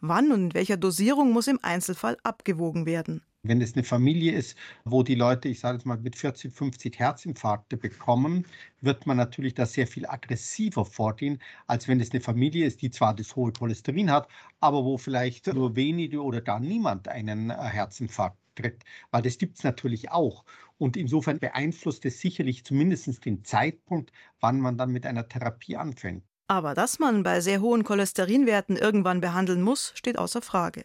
Wann 0.00 0.32
und 0.32 0.40
in 0.40 0.54
welcher 0.54 0.76
Dosierung 0.76 1.32
muss 1.32 1.46
im 1.46 1.58
Einzelfall 1.62 2.16
abgewogen 2.22 2.86
werden. 2.86 3.22
Wenn 3.44 3.60
es 3.60 3.74
eine 3.74 3.84
Familie 3.84 4.32
ist, 4.32 4.56
wo 4.84 5.04
die 5.04 5.14
Leute, 5.14 5.48
ich 5.48 5.60
sage 5.60 5.78
jetzt 5.78 5.86
mal, 5.86 5.96
mit 5.96 6.16
40, 6.16 6.52
50 6.52 6.98
Herzinfarkte 6.98 7.76
bekommen, 7.76 8.44
wird 8.80 9.06
man 9.06 9.16
natürlich 9.16 9.54
da 9.54 9.64
sehr 9.64 9.86
viel 9.86 10.06
aggressiver 10.06 10.84
vorgehen, 10.84 11.40
als 11.68 11.86
wenn 11.86 12.00
es 12.00 12.10
eine 12.10 12.20
Familie 12.20 12.66
ist, 12.66 12.82
die 12.82 12.90
zwar 12.90 13.14
das 13.14 13.36
hohe 13.36 13.52
Cholesterin 13.52 14.10
hat, 14.10 14.28
aber 14.58 14.84
wo 14.84 14.98
vielleicht 14.98 15.46
nur 15.46 15.76
wenige 15.76 16.20
oder 16.20 16.40
gar 16.40 16.58
niemand 16.58 17.06
einen 17.06 17.50
äh, 17.50 17.54
Herzinfarkt 17.54 18.38
tritt. 18.56 18.82
Weil 19.12 19.22
das 19.22 19.38
gibt 19.38 19.56
es 19.56 19.62
natürlich 19.62 20.10
auch. 20.10 20.44
Und 20.76 20.96
insofern 20.96 21.38
beeinflusst 21.38 22.04
es 22.06 22.20
sicherlich 22.20 22.64
zumindest 22.64 23.24
den 23.24 23.44
Zeitpunkt, 23.44 24.10
wann 24.40 24.60
man 24.60 24.76
dann 24.76 24.90
mit 24.90 25.06
einer 25.06 25.28
Therapie 25.28 25.76
anfängt. 25.76 26.24
Aber 26.48 26.74
dass 26.74 26.98
man 26.98 27.22
bei 27.22 27.40
sehr 27.40 27.60
hohen 27.60 27.84
Cholesterinwerten 27.84 28.76
irgendwann 28.76 29.20
behandeln 29.20 29.62
muss, 29.62 29.92
steht 29.94 30.18
außer 30.18 30.42
Frage. 30.42 30.84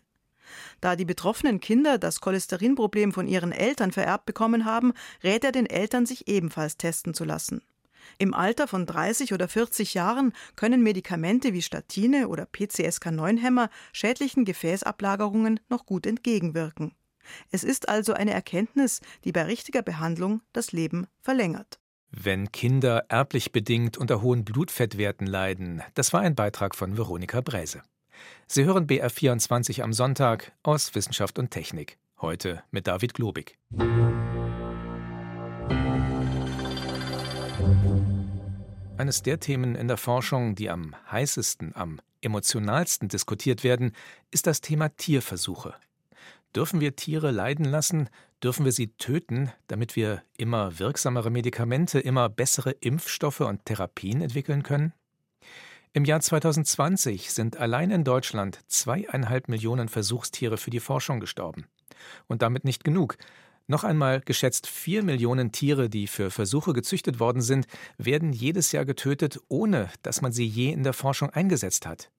Da 0.81 0.95
die 0.95 1.05
betroffenen 1.05 1.59
Kinder 1.59 1.97
das 1.97 2.21
Cholesterinproblem 2.21 3.11
von 3.11 3.27
ihren 3.27 3.51
Eltern 3.51 3.91
vererbt 3.91 4.25
bekommen 4.25 4.65
haben, 4.65 4.93
rät 5.23 5.43
er 5.43 5.51
den 5.51 5.65
Eltern, 5.65 6.05
sich 6.05 6.27
ebenfalls 6.27 6.77
testen 6.77 7.13
zu 7.13 7.23
lassen. 7.23 7.61
Im 8.17 8.33
Alter 8.33 8.67
von 8.67 8.85
30 8.85 9.33
oder 9.33 9.47
40 9.47 9.93
Jahren 9.93 10.33
können 10.55 10.83
Medikamente 10.83 11.53
wie 11.53 11.61
Statine 11.61 12.27
oder 12.27 12.43
PCSK9-Hämmer 12.45 13.69
schädlichen 13.91 14.45
Gefäßablagerungen 14.45 15.59
noch 15.69 15.85
gut 15.85 16.05
entgegenwirken. 16.05 16.93
Es 17.51 17.63
ist 17.63 17.89
also 17.89 18.13
eine 18.13 18.33
Erkenntnis, 18.33 18.99
die 19.23 19.31
bei 19.31 19.43
richtiger 19.43 19.81
Behandlung 19.81 20.41
das 20.51 20.71
Leben 20.71 21.07
verlängert. 21.21 21.79
Wenn 22.11 22.51
Kinder 22.51 23.05
erblich 23.09 23.51
bedingt 23.51 23.97
unter 23.97 24.21
hohen 24.21 24.45
Blutfettwerten 24.45 25.25
leiden, 25.25 25.81
das 25.95 26.13
war 26.13 26.21
ein 26.21 26.35
Beitrag 26.35 26.75
von 26.75 26.95
Veronika 26.95 27.41
Bräse. 27.41 27.81
Sie 28.47 28.65
hören 28.65 28.87
BR24 28.87 29.81
am 29.81 29.93
Sonntag 29.93 30.51
aus 30.63 30.95
Wissenschaft 30.95 31.39
und 31.39 31.51
Technik. 31.51 31.97
Heute 32.21 32.63
mit 32.71 32.87
David 32.87 33.13
Globig. 33.13 33.57
Eines 38.97 39.23
der 39.23 39.39
Themen 39.39 39.75
in 39.75 39.87
der 39.87 39.97
Forschung, 39.97 40.55
die 40.55 40.69
am 40.69 40.95
heißesten, 41.11 41.75
am 41.75 41.99
emotionalsten 42.21 43.09
diskutiert 43.09 43.63
werden, 43.63 43.93
ist 44.31 44.47
das 44.47 44.61
Thema 44.61 44.89
Tierversuche. 44.89 45.75
Dürfen 46.55 46.79
wir 46.79 46.95
Tiere 46.95 47.31
leiden 47.31 47.65
lassen? 47.65 48.09
Dürfen 48.43 48.65
wir 48.65 48.71
sie 48.71 48.93
töten, 48.97 49.51
damit 49.67 49.95
wir 49.95 50.21
immer 50.37 50.77
wirksamere 50.79 51.31
Medikamente, 51.31 51.99
immer 51.99 52.29
bessere 52.29 52.71
Impfstoffe 52.71 53.41
und 53.41 53.65
Therapien 53.65 54.21
entwickeln 54.21 54.63
können? 54.63 54.93
Im 55.95 56.05
Jahr 56.05 56.21
2020 56.21 57.29
sind 57.29 57.57
allein 57.57 57.91
in 57.91 58.03
Deutschland 58.03 58.59
zweieinhalb 58.65 59.47
Millionen 59.47 59.89
Versuchstiere 59.89 60.57
für 60.57 60.71
die 60.71 60.79
Forschung 60.79 61.19
gestorben. 61.19 61.67
Und 62.25 62.41
damit 62.41 62.65
nicht 62.65 62.83
genug. 62.83 63.15
Noch 63.67 63.83
einmal 63.83 64.19
geschätzt 64.21 64.65
vier 64.65 65.03
Millionen 65.03 65.51
Tiere, 65.51 65.89
die 65.89 66.07
für 66.07 66.31
Versuche 66.31 66.73
gezüchtet 66.73 67.19
worden 67.19 67.43
sind, 67.43 67.67
werden 67.99 68.33
jedes 68.33 68.71
Jahr 68.71 68.85
getötet, 68.85 69.39
ohne 69.49 69.87
dass 70.01 70.23
man 70.23 70.33
sie 70.33 70.47
je 70.47 70.71
in 70.71 70.81
der 70.81 70.93
Forschung 70.93 71.29
eingesetzt 71.29 71.85
hat. 71.85 72.09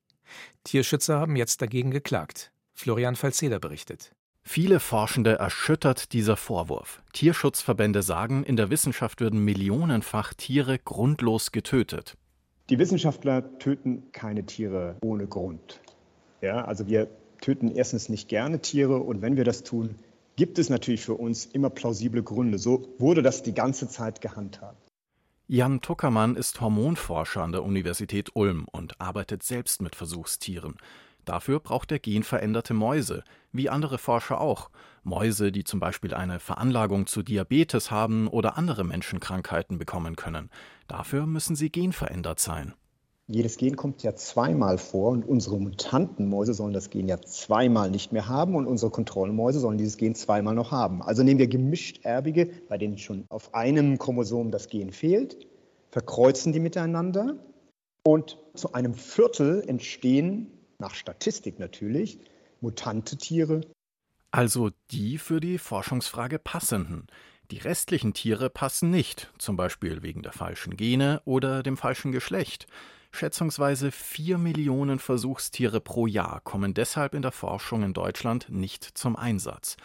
Tierschützer 0.63 1.19
haben 1.19 1.35
jetzt 1.35 1.61
dagegen 1.61 1.91
geklagt. 1.91 2.53
Florian 2.75 3.17
Falzeder 3.17 3.59
berichtet. 3.59 4.15
Viele 4.45 4.79
Forschende 4.79 5.41
erschüttert 5.41 6.13
dieser 6.13 6.37
Vorwurf. 6.37 7.03
Tierschutzverbände 7.13 8.03
sagen, 8.03 8.45
in 8.45 8.55
der 8.55 8.71
Wissenschaft 8.71 9.21
würden 9.21 9.45
millionenfach 9.45 10.33
Tiere 10.33 10.79
grundlos 10.79 11.51
getötet. 11.51 12.17
Die 12.71 12.79
Wissenschaftler 12.79 13.59
töten 13.59 14.11
keine 14.13 14.47
Tiere 14.47 14.97
ohne 15.03 15.27
Grund. 15.27 15.81
Ja, 16.41 16.65
also 16.65 16.87
wir 16.87 17.09
töten 17.43 17.71
erstens 17.71 18.09
nicht 18.09 18.29
gerne 18.29 18.61
Tiere 18.61 18.97
und 18.97 19.21
wenn 19.21 19.37
wir 19.37 19.45
das 19.45 19.65
tun, 19.65 19.97
gibt 20.37 20.59
es 20.59 20.71
natürlich 20.71 21.03
für 21.03 21.15
uns 21.15 21.45
immer 21.45 21.69
plausible 21.69 22.23
Gründe. 22.23 22.59
So 22.59 22.89
wurde 22.99 23.23
das 23.23 23.43
die 23.43 23.53
ganze 23.53 23.89
Zeit 23.89 24.23
gehandhabt. 24.23 24.79
Jan 25.47 25.83
Tuckermann 25.83 26.37
ist 26.37 26.59
Hormonforscher 26.63 27.43
an 27.43 27.53
der 27.53 27.65
Universität 27.65 28.31
Ulm 28.35 28.67
und 28.73 28.99
arbeitet 28.99 29.43
selbst 29.43 29.83
mit 29.83 29.95
Versuchstieren. 29.95 30.77
Dafür 31.25 31.61
braucht 31.61 31.91
er 31.93 31.99
genveränderte 31.99 32.75
Mäuse, 32.75 33.25
wie 33.53 33.71
andere 33.71 33.99
Forscher 33.99 34.41
auch. 34.41 34.71
Mäuse, 35.03 35.53
die 35.53 35.65
zum 35.65 35.81
Beispiel 35.81 36.15
eine 36.15 36.39
Veranlagung 36.41 37.07
zu 37.07 37.23
Diabetes 37.23 37.91
haben 37.91 38.29
oder 38.29 38.59
andere 38.59 38.85
Menschenkrankheiten 38.85 39.79
bekommen 39.79 40.17
können. 40.17 40.51
Dafür 40.89 41.27
müssen 41.27 41.57
sie 41.57 41.71
genverändert 41.71 42.41
sein. 42.41 42.75
Jedes 43.27 43.57
Gen 43.57 43.75
kommt 43.75 44.03
ja 44.03 44.15
zweimal 44.15 44.77
vor 44.77 45.11
und 45.13 45.27
unsere 45.27 45.59
Mutantenmäuse 45.59 46.53
sollen 46.53 46.75
das 46.75 46.91
Gen 46.91 47.09
ja 47.09 47.19
zweimal 47.23 47.91
nicht 47.91 48.13
mehr 48.13 48.29
haben 48.29 48.55
und 48.55 48.67
unsere 48.67 48.91
Kontrollmäuse 48.91 49.61
sollen 49.61 49.79
dieses 49.79 49.97
Gen 49.97 50.15
zweimal 50.15 50.55
noch 50.55 50.73
haben. 50.73 51.03
Also 51.03 51.23
nehmen 51.23 51.39
wir 51.39 51.47
gemischt 51.47 52.05
erbige, 52.05 52.51
bei 52.69 52.77
denen 52.77 52.99
schon 52.99 53.25
auf 53.31 53.55
einem 53.55 53.97
Chromosom 53.97 54.51
das 54.51 54.69
Gen 54.69 54.93
fehlt, 54.93 55.39
verkreuzen 55.91 56.53
die 56.53 56.61
miteinander 56.61 57.39
und 58.07 58.39
zu 58.55 58.75
einem 58.75 58.93
Viertel 58.93 59.65
entstehen 59.67 60.51
nach 60.79 60.95
Statistik 60.95 61.59
natürlich, 61.59 62.19
mutante 62.61 63.17
Tiere. 63.17 63.61
Also 64.31 64.71
die 64.91 65.19
für 65.19 65.41
die 65.41 65.59
Forschungsfrage 65.59 66.39
passenden. 66.39 67.07
Die 67.51 67.59
restlichen 67.59 68.15
Tiere 68.15 68.51
passen 68.51 68.91
nicht, 68.91 69.31
zum 69.39 69.57
Beispiel 69.57 70.03
wegen 70.03 70.23
der 70.23 70.33
falschen 70.33 70.77
Gene 70.77 71.21
oder 71.25 71.63
dem 71.63 71.77
falschen 71.77 72.11
Geschlecht. 72.11 72.67
Schätzungsweise 73.13 73.93
vier 73.93 74.39
Millionen 74.39 74.99
Versuchstiere 74.99 75.81
pro 75.81 76.07
Jahr 76.07 76.41
kommen 76.41 76.75
deshalb 76.75 77.15
in 77.15 77.23
der 77.23 77.31
Forschung 77.33 77.85
in 77.85 77.93
Deutschland 77.93 78.49
nicht 78.49 78.83
zum 78.83 79.15
Einsatz 79.15 79.77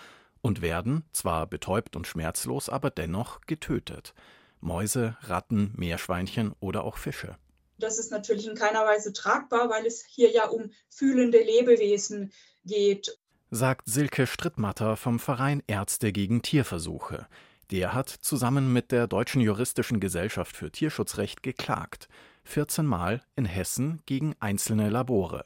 und 0.42 0.62
werden, 0.62 1.04
zwar 1.12 1.46
betäubt 1.46 1.96
und 1.96 2.08
schmerzlos, 2.08 2.70
aber 2.70 2.90
dennoch 2.90 3.42
getötet. 3.42 4.14
Mäuse, 4.62 5.18
Ratten, 5.22 5.74
Meerschweinchen 5.76 6.54
oder 6.60 6.84
auch 6.84 6.98
Fische. 6.98 7.38
Das 7.80 7.98
ist 7.98 8.12
natürlich 8.12 8.46
in 8.46 8.56
keiner 8.56 8.86
Weise 8.86 9.14
tragbar, 9.14 9.70
weil 9.70 9.86
es 9.86 10.04
hier 10.06 10.32
ja 10.32 10.48
um 10.48 10.72
fühlende 10.90 11.42
Lebewesen 11.42 12.32
geht. 12.66 13.18
Sagt 13.52 13.88
Silke 13.88 14.28
Strittmatter 14.28 14.98
vom 14.98 15.18
Verein 15.18 15.64
Ärzte 15.66 16.12
gegen 16.12 16.42
Tierversuche. 16.42 17.28
Der 17.72 17.94
hat 17.94 18.10
zusammen 18.10 18.74
mit 18.74 18.92
der 18.92 19.08
Deutschen 19.08 19.42
Juristischen 19.42 20.00
Gesellschaft 20.00 20.56
für 20.56 20.72
Tierschutzrecht 20.72 21.42
geklagt. 21.42 22.10
14 22.44 22.86
Mal 22.86 23.24
in 23.36 23.46
Hessen 23.46 24.02
gegen 24.06 24.36
einzelne 24.40 24.90
Labore. 24.90 25.46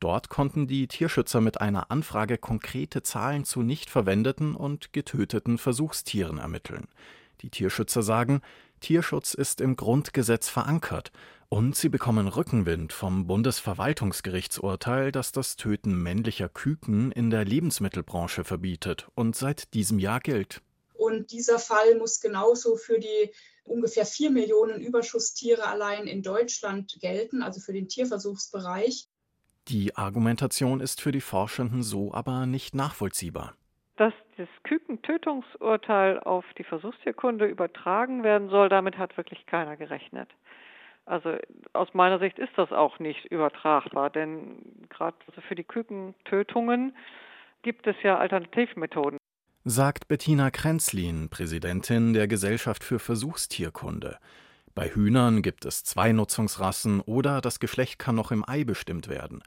Dort 0.00 0.28
konnten 0.28 0.66
die 0.66 0.88
Tierschützer 0.88 1.40
mit 1.40 1.60
einer 1.60 1.90
Anfrage 1.90 2.38
konkrete 2.38 3.02
Zahlen 3.02 3.44
zu 3.44 3.62
nicht 3.62 3.90
verwendeten 3.90 4.54
und 4.54 4.92
getöteten 4.92 5.58
Versuchstieren 5.58 6.38
ermitteln. 6.38 6.88
Die 7.40 7.50
Tierschützer 7.50 8.02
sagen, 8.02 8.40
Tierschutz 8.84 9.32
ist 9.32 9.62
im 9.62 9.76
Grundgesetz 9.76 10.50
verankert 10.50 11.10
und 11.48 11.74
sie 11.74 11.88
bekommen 11.88 12.28
Rückenwind 12.28 12.92
vom 12.92 13.26
Bundesverwaltungsgerichtsurteil, 13.26 15.10
das 15.10 15.32
das 15.32 15.56
Töten 15.56 15.94
männlicher 15.94 16.50
Küken 16.50 17.10
in 17.10 17.30
der 17.30 17.46
Lebensmittelbranche 17.46 18.44
verbietet 18.44 19.08
und 19.14 19.36
seit 19.36 19.72
diesem 19.72 19.98
Jahr 19.98 20.20
gilt. 20.20 20.60
Und 20.92 21.32
dieser 21.32 21.58
Fall 21.58 21.96
muss 21.96 22.20
genauso 22.20 22.76
für 22.76 22.98
die 22.98 23.32
ungefähr 23.64 24.04
vier 24.04 24.28
Millionen 24.28 24.82
Überschusstiere 24.82 25.66
allein 25.66 26.06
in 26.06 26.22
Deutschland 26.22 26.98
gelten, 27.00 27.42
also 27.42 27.60
für 27.60 27.72
den 27.72 27.88
Tierversuchsbereich. 27.88 29.08
Die 29.68 29.96
Argumentation 29.96 30.80
ist 30.80 31.00
für 31.00 31.10
die 31.10 31.22
Forschenden 31.22 31.82
so 31.82 32.12
aber 32.12 32.44
nicht 32.44 32.74
nachvollziehbar. 32.74 33.56
Dass 33.96 34.12
das 34.36 34.48
Kükentötungsurteil 34.64 36.20
auf 36.20 36.44
die 36.58 36.64
Versuchstierkunde 36.64 37.46
übertragen 37.46 38.24
werden 38.24 38.48
soll, 38.48 38.68
damit 38.68 38.98
hat 38.98 39.16
wirklich 39.16 39.46
keiner 39.46 39.76
gerechnet. 39.76 40.28
Also 41.06 41.36
aus 41.74 41.92
meiner 41.92 42.18
Sicht 42.18 42.38
ist 42.38 42.52
das 42.56 42.72
auch 42.72 42.98
nicht 42.98 43.26
übertragbar, 43.26 44.10
denn 44.10 44.86
gerade 44.88 45.16
für 45.46 45.54
die 45.54 45.64
Kükentötungen 45.64 46.96
gibt 47.62 47.86
es 47.86 47.96
ja 48.02 48.18
Alternativmethoden. 48.18 49.18
Sagt 49.64 50.08
Bettina 50.08 50.50
Krenzlin, 50.50 51.28
Präsidentin 51.30 52.14
der 52.14 52.26
Gesellschaft 52.26 52.84
für 52.84 52.98
Versuchstierkunde. 52.98 54.18
Bei 54.74 54.88
Hühnern 54.88 55.40
gibt 55.40 55.64
es 55.64 55.84
zwei 55.84 56.12
Nutzungsrassen 56.12 57.00
oder 57.00 57.40
das 57.40 57.60
Geschlecht 57.60 57.98
kann 57.98 58.16
noch 58.16 58.30
im 58.30 58.44
Ei 58.46 58.64
bestimmt 58.64 59.08
werden. 59.08 59.42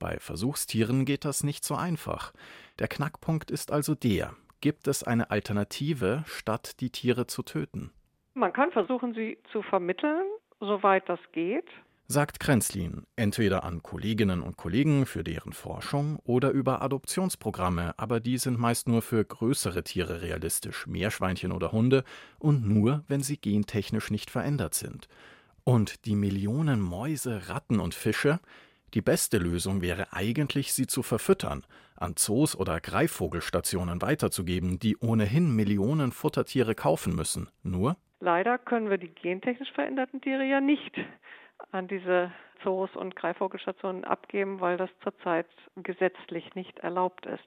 Bei 0.00 0.18
Versuchstieren 0.18 1.04
geht 1.04 1.24
das 1.24 1.44
nicht 1.44 1.64
so 1.64 1.76
einfach. 1.76 2.32
Der 2.80 2.88
Knackpunkt 2.88 3.52
ist 3.52 3.70
also 3.70 3.94
der, 3.94 4.34
gibt 4.60 4.88
es 4.88 5.04
eine 5.04 5.30
Alternative, 5.30 6.24
statt 6.26 6.80
die 6.80 6.90
Tiere 6.90 7.28
zu 7.28 7.44
töten? 7.44 7.92
Man 8.34 8.52
kann 8.52 8.72
versuchen, 8.72 9.14
sie 9.14 9.38
zu 9.52 9.62
vermitteln, 9.62 10.24
soweit 10.58 11.08
das 11.08 11.20
geht 11.30 11.66
sagt 12.10 12.40
Krenzlin, 12.40 13.06
entweder 13.14 13.62
an 13.62 13.84
Kolleginnen 13.84 14.42
und 14.42 14.56
Kollegen 14.56 15.06
für 15.06 15.22
deren 15.22 15.52
Forschung 15.52 16.18
oder 16.24 16.50
über 16.50 16.82
Adoptionsprogramme, 16.82 17.94
aber 17.98 18.18
die 18.18 18.36
sind 18.36 18.58
meist 18.58 18.88
nur 18.88 19.00
für 19.00 19.24
größere 19.24 19.84
Tiere 19.84 20.20
realistisch, 20.20 20.88
Meerschweinchen 20.88 21.52
oder 21.52 21.70
Hunde, 21.70 22.02
und 22.40 22.68
nur, 22.68 23.04
wenn 23.06 23.22
sie 23.22 23.36
gentechnisch 23.36 24.10
nicht 24.10 24.28
verändert 24.28 24.74
sind. 24.74 25.06
Und 25.62 26.04
die 26.04 26.16
Millionen 26.16 26.80
Mäuse, 26.80 27.48
Ratten 27.48 27.78
und 27.78 27.94
Fische? 27.94 28.40
Die 28.94 29.02
beste 29.02 29.38
Lösung 29.38 29.82
wäre 29.82 30.12
eigentlich, 30.12 30.72
sie 30.72 30.86
zu 30.86 31.02
verfüttern, 31.02 31.64
an 31.96 32.14
Zoos 32.16 32.56
oder 32.56 32.80
Greifvogelstationen 32.80 34.02
weiterzugeben, 34.02 34.78
die 34.78 34.96
ohnehin 34.96 35.54
Millionen 35.54 36.12
Futtertiere 36.12 36.74
kaufen 36.74 37.14
müssen. 37.14 37.48
Nur? 37.62 37.96
Leider 38.20 38.58
können 38.58 38.90
wir 38.90 38.98
die 38.98 39.14
gentechnisch 39.14 39.72
veränderten 39.72 40.20
Tiere 40.20 40.44
ja 40.44 40.60
nicht 40.60 40.92
an 41.72 41.88
diese 41.88 42.32
Zoos 42.62 42.90
und 42.96 43.16
Greifvogelstationen 43.16 44.04
abgeben, 44.04 44.60
weil 44.60 44.76
das 44.76 44.90
zurzeit 45.02 45.46
gesetzlich 45.76 46.54
nicht 46.54 46.78
erlaubt 46.80 47.26
ist. 47.26 47.46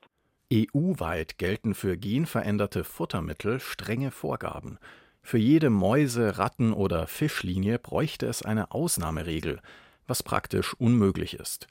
EU-weit 0.51 1.37
gelten 1.37 1.73
für 1.73 1.97
genveränderte 1.97 2.83
Futtermittel 2.83 3.59
strenge 3.59 4.11
Vorgaben. 4.11 4.77
Für 5.21 5.37
jede 5.37 5.69
Mäuse-, 5.69 6.37
Ratten- 6.37 6.73
oder 6.73 7.07
Fischlinie 7.07 7.79
bräuchte 7.79 8.27
es 8.27 8.43
eine 8.43 8.71
Ausnahmeregel, 8.71 9.61
was 10.07 10.23
praktisch 10.23 10.73
unmöglich 10.73 11.35
ist. 11.35 11.67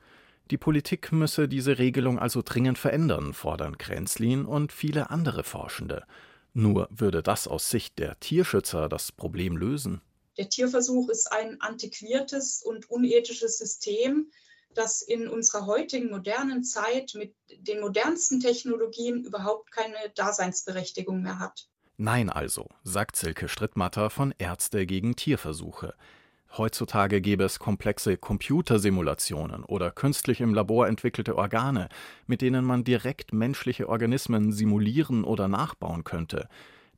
Die 0.50 0.58
Politik 0.58 1.12
müsse 1.12 1.48
diese 1.48 1.78
Regelung 1.78 2.18
also 2.18 2.42
dringend 2.44 2.78
verändern, 2.78 3.32
fordern 3.32 3.78
Kränzlin 3.78 4.44
und 4.44 4.72
viele 4.72 5.10
andere 5.10 5.44
Forschende. 5.44 6.04
Nur 6.52 6.88
würde 6.90 7.22
das 7.22 7.48
aus 7.48 7.70
Sicht 7.70 7.98
der 7.98 8.20
Tierschützer 8.20 8.88
das 8.88 9.12
Problem 9.12 9.56
lösen? 9.56 10.02
Der 10.36 10.48
Tierversuch 10.48 11.08
ist 11.08 11.32
ein 11.32 11.60
antiquiertes 11.60 12.62
und 12.62 12.90
unethisches 12.90 13.58
System, 13.58 14.30
das 14.74 15.02
in 15.02 15.28
unserer 15.28 15.66
heutigen 15.66 16.10
modernen 16.10 16.64
Zeit 16.64 17.12
mit 17.14 17.34
den 17.50 17.80
modernsten 17.80 18.40
Technologien 18.40 19.24
überhaupt 19.24 19.70
keine 19.70 19.96
Daseinsberechtigung 20.14 21.22
mehr 21.22 21.38
hat. 21.38 21.68
Nein 21.98 22.30
also, 22.30 22.68
sagt 22.82 23.16
Silke 23.16 23.48
Strittmatter 23.48 24.10
von 24.10 24.34
Ärzte 24.38 24.86
gegen 24.86 25.14
Tierversuche. 25.14 25.94
Heutzutage 26.58 27.22
gäbe 27.22 27.44
es 27.44 27.58
komplexe 27.58 28.18
Computersimulationen 28.18 29.64
oder 29.64 29.90
künstlich 29.90 30.42
im 30.42 30.52
Labor 30.52 30.86
entwickelte 30.86 31.36
Organe, 31.36 31.88
mit 32.26 32.42
denen 32.42 32.66
man 32.66 32.84
direkt 32.84 33.32
menschliche 33.32 33.88
Organismen 33.88 34.52
simulieren 34.52 35.24
oder 35.24 35.48
nachbauen 35.48 36.04
könnte. 36.04 36.48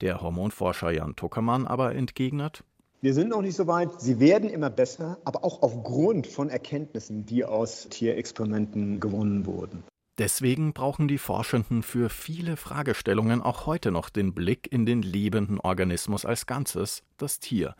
Der 0.01 0.21
Hormonforscher 0.21 0.90
Jan 0.90 1.14
Tuckermann 1.14 1.69
aber 1.69 1.95
entgegnet, 1.95 2.64
wir 3.01 3.12
sind 3.12 3.29
noch 3.29 3.43
nicht 3.43 3.55
so 3.55 3.67
weit. 3.67 4.01
Sie 4.01 4.19
werden 4.19 4.49
immer 4.49 4.71
besser, 4.71 5.19
aber 5.27 5.45
auch 5.45 5.61
aufgrund 5.61 6.27
von 6.27 6.49
Erkenntnissen, 6.49 7.27
die 7.27 7.45
aus 7.45 7.87
Tierexperimenten 7.90 8.99
gewonnen 8.99 9.45
wurden. 9.45 9.85
Deswegen 10.17 10.73
brauchen 10.73 11.07
die 11.07 11.19
Forschenden 11.19 11.83
für 11.83 12.09
viele 12.09 12.57
Fragestellungen 12.57 13.43
auch 13.43 13.67
heute 13.67 13.90
noch 13.90 14.09
den 14.09 14.33
Blick 14.33 14.73
in 14.73 14.87
den 14.87 15.03
lebenden 15.03 15.61
Organismus 15.61 16.25
als 16.25 16.47
Ganzes, 16.47 17.03
das 17.19 17.40
Tier. 17.40 17.75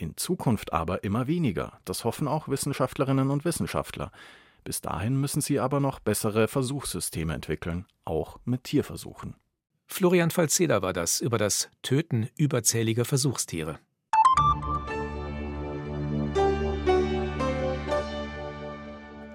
In 0.00 0.16
Zukunft 0.16 0.72
aber 0.72 1.02
immer 1.02 1.26
weniger. 1.26 1.80
Das 1.84 2.04
hoffen 2.04 2.28
auch 2.28 2.46
Wissenschaftlerinnen 2.46 3.30
und 3.30 3.44
Wissenschaftler. 3.44 4.12
Bis 4.62 4.80
dahin 4.80 5.20
müssen 5.20 5.40
sie 5.40 5.58
aber 5.58 5.80
noch 5.80 5.98
bessere 5.98 6.46
Versuchssysteme 6.46 7.34
entwickeln, 7.34 7.84
auch 8.04 8.38
mit 8.44 8.62
Tierversuchen. 8.62 9.34
Florian 9.88 10.30
Falzeder 10.30 10.82
war 10.82 10.92
das 10.92 11.20
über 11.20 11.36
das 11.36 11.68
Töten 11.82 12.28
überzähliger 12.36 13.04
Versuchstiere. 13.04 13.80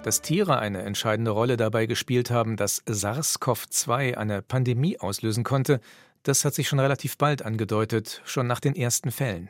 Dass 0.03 0.21
Tiere 0.21 0.59
eine 0.59 0.83
entscheidende 0.83 1.31
Rolle 1.31 1.57
dabei 1.57 1.87
gespielt 1.87 2.31
haben, 2.31 2.55
dass 2.55 2.85
SARS-CoV-2 2.85 4.15
eine 4.15 4.41
Pandemie 4.41 4.97
auslösen 4.97 5.43
konnte, 5.43 5.81
das 6.23 6.45
hat 6.45 6.53
sich 6.53 6.69
schon 6.69 6.79
relativ 6.79 7.17
bald 7.17 7.41
angedeutet, 7.41 8.21
schon 8.23 8.47
nach 8.47 8.61
den 8.61 8.77
ersten 8.77 9.11
Fällen. 9.11 9.49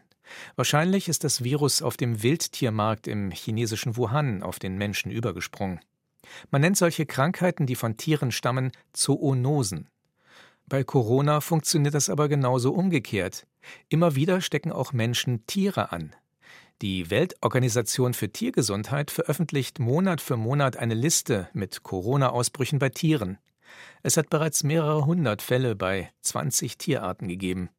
Wahrscheinlich 0.55 1.09
ist 1.09 1.23
das 1.23 1.43
Virus 1.43 1.81
auf 1.81 1.97
dem 1.97 2.23
Wildtiermarkt 2.23 3.07
im 3.07 3.31
chinesischen 3.31 3.97
Wuhan 3.97 4.43
auf 4.43 4.59
den 4.59 4.77
Menschen 4.77 5.11
übergesprungen. 5.11 5.79
Man 6.51 6.61
nennt 6.61 6.77
solche 6.77 7.05
Krankheiten, 7.05 7.65
die 7.65 7.75
von 7.75 7.97
Tieren 7.97 8.31
stammen, 8.31 8.71
Zoonosen. 8.93 9.89
Bei 10.67 10.83
Corona 10.83 11.41
funktioniert 11.41 11.93
das 11.93 12.09
aber 12.09 12.29
genauso 12.29 12.73
umgekehrt. 12.73 13.45
Immer 13.89 14.15
wieder 14.15 14.41
stecken 14.41 14.71
auch 14.71 14.93
Menschen 14.93 15.45
Tiere 15.45 15.91
an. 15.91 16.15
Die 16.81 17.09
Weltorganisation 17.09 18.13
für 18.13 18.29
Tiergesundheit 18.29 19.11
veröffentlicht 19.11 19.79
Monat 19.79 20.21
für 20.21 20.37
Monat 20.37 20.77
eine 20.77 20.95
Liste 20.95 21.49
mit 21.53 21.83
Corona-Ausbrüchen 21.83 22.79
bei 22.79 22.89
Tieren. 22.89 23.37
Es 24.01 24.17
hat 24.17 24.29
bereits 24.29 24.63
mehrere 24.63 25.05
hundert 25.05 25.41
Fälle 25.41 25.75
bei 25.75 26.11
20 26.21 26.77
Tierarten 26.77 27.27
gegeben. 27.27 27.69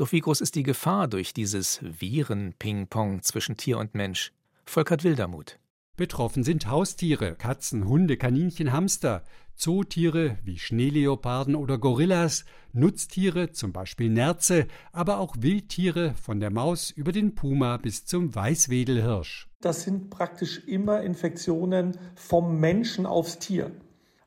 Doch 0.00 0.12
wie 0.12 0.20
groß 0.20 0.40
ist 0.40 0.54
die 0.54 0.62
Gefahr 0.62 1.08
durch 1.08 1.34
dieses 1.34 1.78
Viren-Ping-Pong 1.82 3.22
zwischen 3.22 3.58
Tier 3.58 3.76
und 3.76 3.94
Mensch? 3.94 4.32
Volkert 4.64 5.04
Wildermuth. 5.04 5.58
Betroffen 5.98 6.42
sind 6.42 6.68
Haustiere, 6.68 7.34
Katzen, 7.34 7.86
Hunde, 7.86 8.16
Kaninchen, 8.16 8.72
Hamster, 8.72 9.24
Zootiere 9.56 10.38
wie 10.42 10.58
Schneeleoparden 10.58 11.54
oder 11.54 11.76
Gorillas, 11.76 12.46
Nutztiere, 12.72 13.52
zum 13.52 13.74
Beispiel 13.74 14.08
Nerze, 14.08 14.68
aber 14.90 15.18
auch 15.18 15.36
Wildtiere 15.38 16.14
von 16.14 16.40
der 16.40 16.50
Maus 16.50 16.90
über 16.90 17.12
den 17.12 17.34
Puma 17.34 17.76
bis 17.76 18.06
zum 18.06 18.34
Weißwedelhirsch. 18.34 19.50
Das 19.60 19.82
sind 19.82 20.08
praktisch 20.08 20.66
immer 20.66 21.02
Infektionen 21.02 21.98
vom 22.14 22.58
Menschen 22.58 23.04
aufs 23.04 23.38
Tier. 23.38 23.70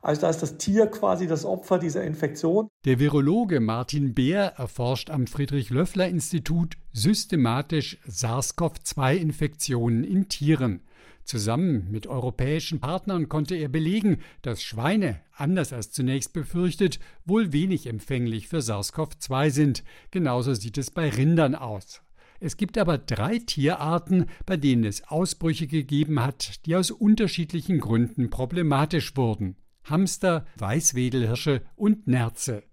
Also 0.04 0.20
da 0.20 0.28
ist 0.28 0.42
das 0.42 0.58
Tier 0.58 0.86
quasi 0.86 1.26
das 1.26 1.46
Opfer 1.46 1.78
dieser 1.78 2.04
Infektion. 2.04 2.68
Der 2.84 2.98
Virologe 2.98 3.60
Martin 3.60 4.12
Beer 4.12 4.52
erforscht 4.58 5.08
am 5.08 5.26
Friedrich-Löffler-Institut 5.26 6.76
systematisch 6.92 7.96
SARS-CoV-2-Infektionen 8.06 10.04
in 10.04 10.28
Tieren. 10.28 10.82
Zusammen 11.24 11.90
mit 11.90 12.06
europäischen 12.06 12.80
Partnern 12.80 13.30
konnte 13.30 13.54
er 13.54 13.70
belegen, 13.70 14.18
dass 14.42 14.62
Schweine, 14.62 15.22
anders 15.32 15.72
als 15.72 15.90
zunächst 15.90 16.34
befürchtet, 16.34 17.00
wohl 17.24 17.54
wenig 17.54 17.86
empfänglich 17.86 18.46
für 18.46 18.60
SARS-CoV-2 18.60 19.48
sind. 19.48 19.84
Genauso 20.10 20.52
sieht 20.52 20.76
es 20.76 20.90
bei 20.90 21.08
Rindern 21.08 21.54
aus. 21.54 22.02
Es 22.40 22.58
gibt 22.58 22.76
aber 22.76 22.98
drei 22.98 23.38
Tierarten, 23.38 24.26
bei 24.44 24.58
denen 24.58 24.84
es 24.84 25.08
Ausbrüche 25.08 25.66
gegeben 25.66 26.20
hat, 26.20 26.66
die 26.66 26.76
aus 26.76 26.90
unterschiedlichen 26.90 27.80
Gründen 27.80 28.28
problematisch 28.28 29.16
wurden. 29.16 29.56
Hamster, 29.84 30.46
Weißwedelhirsche 30.56 31.62
und 31.76 32.06
Nerze. 32.06 32.64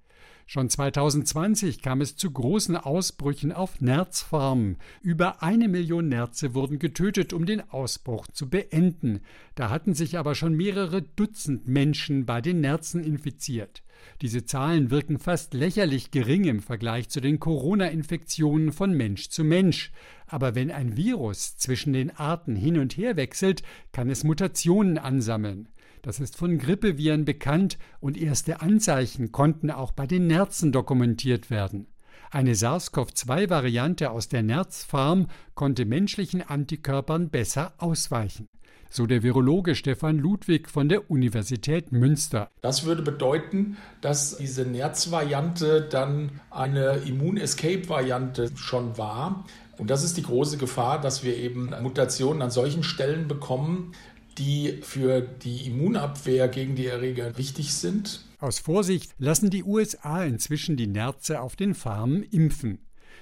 Schon 0.53 0.69
2020 0.69 1.81
kam 1.81 2.01
es 2.01 2.17
zu 2.17 2.29
großen 2.29 2.75
Ausbrüchen 2.75 3.53
auf 3.53 3.79
Nerzfarmen. 3.79 4.75
Über 5.01 5.41
eine 5.41 5.69
Million 5.69 6.09
Nerze 6.09 6.53
wurden 6.53 6.77
getötet, 6.77 7.31
um 7.31 7.45
den 7.45 7.61
Ausbruch 7.69 8.27
zu 8.27 8.49
beenden. 8.49 9.21
Da 9.55 9.69
hatten 9.69 9.93
sich 9.93 10.17
aber 10.17 10.35
schon 10.35 10.53
mehrere 10.53 11.03
Dutzend 11.03 11.69
Menschen 11.69 12.25
bei 12.25 12.41
den 12.41 12.59
Nerzen 12.59 13.01
infiziert. 13.01 13.81
Diese 14.21 14.43
Zahlen 14.43 14.91
wirken 14.91 15.19
fast 15.19 15.53
lächerlich 15.53 16.11
gering 16.11 16.43
im 16.43 16.59
Vergleich 16.59 17.07
zu 17.07 17.21
den 17.21 17.39
Corona-Infektionen 17.39 18.73
von 18.73 18.91
Mensch 18.91 19.29
zu 19.29 19.45
Mensch. 19.45 19.93
Aber 20.27 20.53
wenn 20.53 20.69
ein 20.69 20.97
Virus 20.97 21.55
zwischen 21.55 21.93
den 21.93 22.11
Arten 22.11 22.57
hin 22.57 22.77
und 22.77 22.97
her 22.97 23.15
wechselt, 23.15 23.63
kann 23.93 24.09
es 24.09 24.25
Mutationen 24.25 24.97
ansammeln. 24.97 25.69
Das 26.01 26.19
ist 26.19 26.35
von 26.35 26.57
Grippeviren 26.57 27.25
bekannt 27.25 27.77
und 27.99 28.17
erste 28.17 28.61
Anzeichen 28.61 29.31
konnten 29.31 29.69
auch 29.69 29.91
bei 29.91 30.07
den 30.07 30.25
Nerzen 30.25 30.71
dokumentiert 30.71 31.51
werden. 31.51 31.85
Eine 32.31 32.55
SARS-CoV-2-Variante 32.55 34.09
aus 34.09 34.27
der 34.27 34.41
Nerzfarm 34.41 35.27
konnte 35.53 35.85
menschlichen 35.85 36.41
Antikörpern 36.41 37.29
besser 37.29 37.73
ausweichen. 37.77 38.47
So 38.89 39.05
der 39.05 39.21
Virologe 39.21 39.75
Stefan 39.75 40.17
Ludwig 40.17 40.69
von 40.69 40.89
der 40.89 41.11
Universität 41.11 41.91
Münster. 41.91 42.49
Das 42.61 42.83
würde 42.83 43.03
bedeuten, 43.03 43.77
dass 44.01 44.37
diese 44.37 44.65
Nerzvariante 44.65 45.87
dann 45.89 46.41
eine 46.49 47.01
Immun-Escape-Variante 47.05 48.51
schon 48.55 48.97
war. 48.97 49.45
Und 49.77 49.89
das 49.89 50.03
ist 50.03 50.17
die 50.17 50.23
große 50.23 50.57
Gefahr, 50.57 50.99
dass 50.99 51.23
wir 51.23 51.37
eben 51.37 51.73
Mutationen 51.81 52.41
an 52.41 52.51
solchen 52.51 52.83
Stellen 52.83 53.27
bekommen, 53.27 53.93
die 54.37 54.79
für 54.81 55.21
die 55.21 55.67
Immunabwehr 55.67 56.47
gegen 56.47 56.75
die 56.75 56.87
Erreger 56.87 57.37
wichtig 57.37 57.73
sind. 57.73 58.25
Aus 58.39 58.59
Vorsicht 58.59 59.13
lassen 59.17 59.49
die 59.49 59.63
USA 59.63 60.23
inzwischen 60.23 60.77
die 60.77 60.87
Nerze 60.87 61.41
auf 61.41 61.55
den 61.55 61.75
Farmen 61.75 62.23
impfen. 62.23 62.79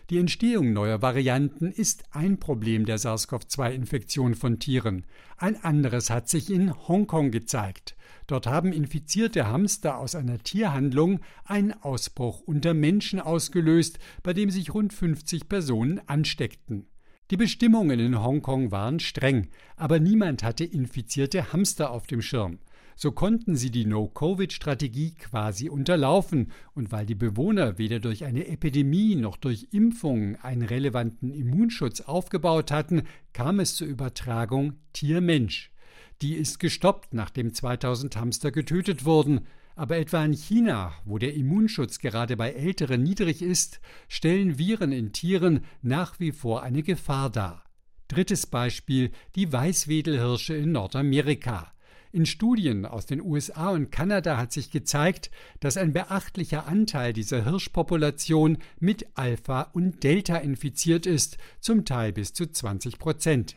Die 0.09 0.17
Entstehung 0.17 0.73
neuer 0.73 1.03
Varianten 1.03 1.71
ist 1.71 2.03
ein 2.11 2.39
Problem 2.39 2.85
der 2.85 2.97
SARS-CoV-2-Infektion 2.97 4.33
von 4.33 4.57
Tieren. 4.57 5.05
Ein 5.37 5.63
anderes 5.63 6.09
hat 6.09 6.27
sich 6.27 6.49
in 6.49 6.73
Hongkong 6.87 7.29
gezeigt. 7.29 7.95
Dort 8.25 8.47
haben 8.47 8.73
infizierte 8.73 9.47
Hamster 9.47 9.99
aus 9.99 10.15
einer 10.15 10.39
Tierhandlung 10.39 11.19
einen 11.45 11.73
Ausbruch 11.73 12.41
unter 12.41 12.73
Menschen 12.73 13.19
ausgelöst, 13.19 13.99
bei 14.23 14.33
dem 14.33 14.49
sich 14.49 14.73
rund 14.73 14.93
50 14.93 15.47
Personen 15.47 16.01
ansteckten. 16.07 16.87
Die 17.31 17.37
Bestimmungen 17.37 17.99
in 17.99 18.23
Hongkong 18.23 18.71
waren 18.71 18.99
streng, 18.99 19.49
aber 19.75 19.99
niemand 19.99 20.41
hatte 20.41 20.63
infizierte 20.63 21.53
Hamster 21.53 21.91
auf 21.91 22.07
dem 22.07 22.23
Schirm. 22.23 22.57
So 22.95 23.11
konnten 23.11 23.55
sie 23.55 23.69
die 23.69 23.85
No-Covid-Strategie 23.85 25.11
quasi 25.11 25.69
unterlaufen, 25.69 26.51
und 26.73 26.91
weil 26.91 27.05
die 27.05 27.13
Bewohner 27.13 27.77
weder 27.77 27.99
durch 27.99 28.25
eine 28.25 28.47
Epidemie 28.47 29.15
noch 29.15 29.37
durch 29.37 29.67
Impfungen 29.71 30.37
einen 30.37 30.63
relevanten 30.63 31.31
Immunschutz 31.31 32.01
aufgebaut 32.01 32.71
hatten, 32.71 33.03
kam 33.31 33.59
es 33.59 33.75
zur 33.75 33.87
Übertragung 33.87 34.73
Tier-Mensch. 34.93 35.71
Die 36.23 36.33
ist 36.33 36.59
gestoppt, 36.59 37.13
nachdem 37.13 37.53
2000 37.53 38.17
Hamster 38.17 38.51
getötet 38.51 39.05
wurden, 39.05 39.41
aber 39.79 39.97
etwa 39.97 40.25
in 40.25 40.33
China, 40.33 40.93
wo 41.05 41.17
der 41.17 41.33
Immunschutz 41.35 41.99
gerade 41.99 42.35
bei 42.35 42.51
Älteren 42.51 43.01
niedrig 43.01 43.41
ist, 43.41 43.79
stellen 44.09 44.57
Viren 44.57 44.91
in 44.91 45.13
Tieren 45.13 45.61
nach 45.81 46.19
wie 46.19 46.33
vor 46.33 46.63
eine 46.63 46.83
Gefahr 46.83 47.29
dar. 47.29 47.63
Drittes 48.09 48.45
Beispiel 48.45 49.11
die 49.35 49.53
Weißwedelhirsche 49.53 50.53
in 50.53 50.73
Nordamerika. 50.73 51.71
In 52.11 52.25
Studien 52.25 52.85
aus 52.85 53.05
den 53.05 53.21
USA 53.21 53.69
und 53.69 53.89
Kanada 53.89 54.35
hat 54.35 54.51
sich 54.51 54.69
gezeigt, 54.69 55.31
dass 55.61 55.77
ein 55.77 55.93
beachtlicher 55.93 56.67
Anteil 56.67 57.13
dieser 57.13 57.45
Hirschpopulation 57.45 58.57
mit 58.79 59.05
Alpha 59.13 59.61
und 59.61 60.03
Delta 60.03 60.35
infiziert 60.37 61.05
ist, 61.05 61.37
zum 61.61 61.85
Teil 61.85 62.11
bis 62.11 62.33
zu 62.33 62.47
20 62.47 62.99
Prozent. 62.99 63.55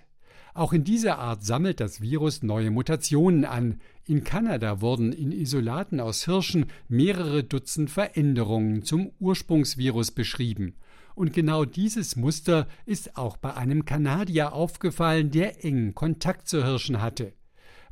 Auch 0.54 0.72
in 0.74 0.84
dieser 0.84 1.18
Art 1.18 1.44
sammelt 1.44 1.80
das 1.80 2.02
Virus 2.02 2.42
neue 2.42 2.70
Mutationen 2.70 3.44
an. 3.46 3.80
In 4.06 4.22
Kanada 4.22 4.80
wurden 4.82 5.12
in 5.12 5.32
Isolaten 5.32 5.98
aus 5.98 6.26
Hirschen 6.26 6.66
mehrere 6.88 7.42
Dutzend 7.42 7.90
Veränderungen 7.90 8.82
zum 8.82 9.12
Ursprungsvirus 9.18 10.10
beschrieben. 10.10 10.74
Und 11.14 11.32
genau 11.32 11.64
dieses 11.64 12.16
Muster 12.16 12.66
ist 12.84 13.16
auch 13.16 13.36
bei 13.36 13.54
einem 13.54 13.84
Kanadier 13.84 14.52
aufgefallen, 14.52 15.30
der 15.30 15.64
engen 15.64 15.94
Kontakt 15.94 16.48
zu 16.48 16.64
Hirschen 16.64 17.00
hatte. 17.00 17.32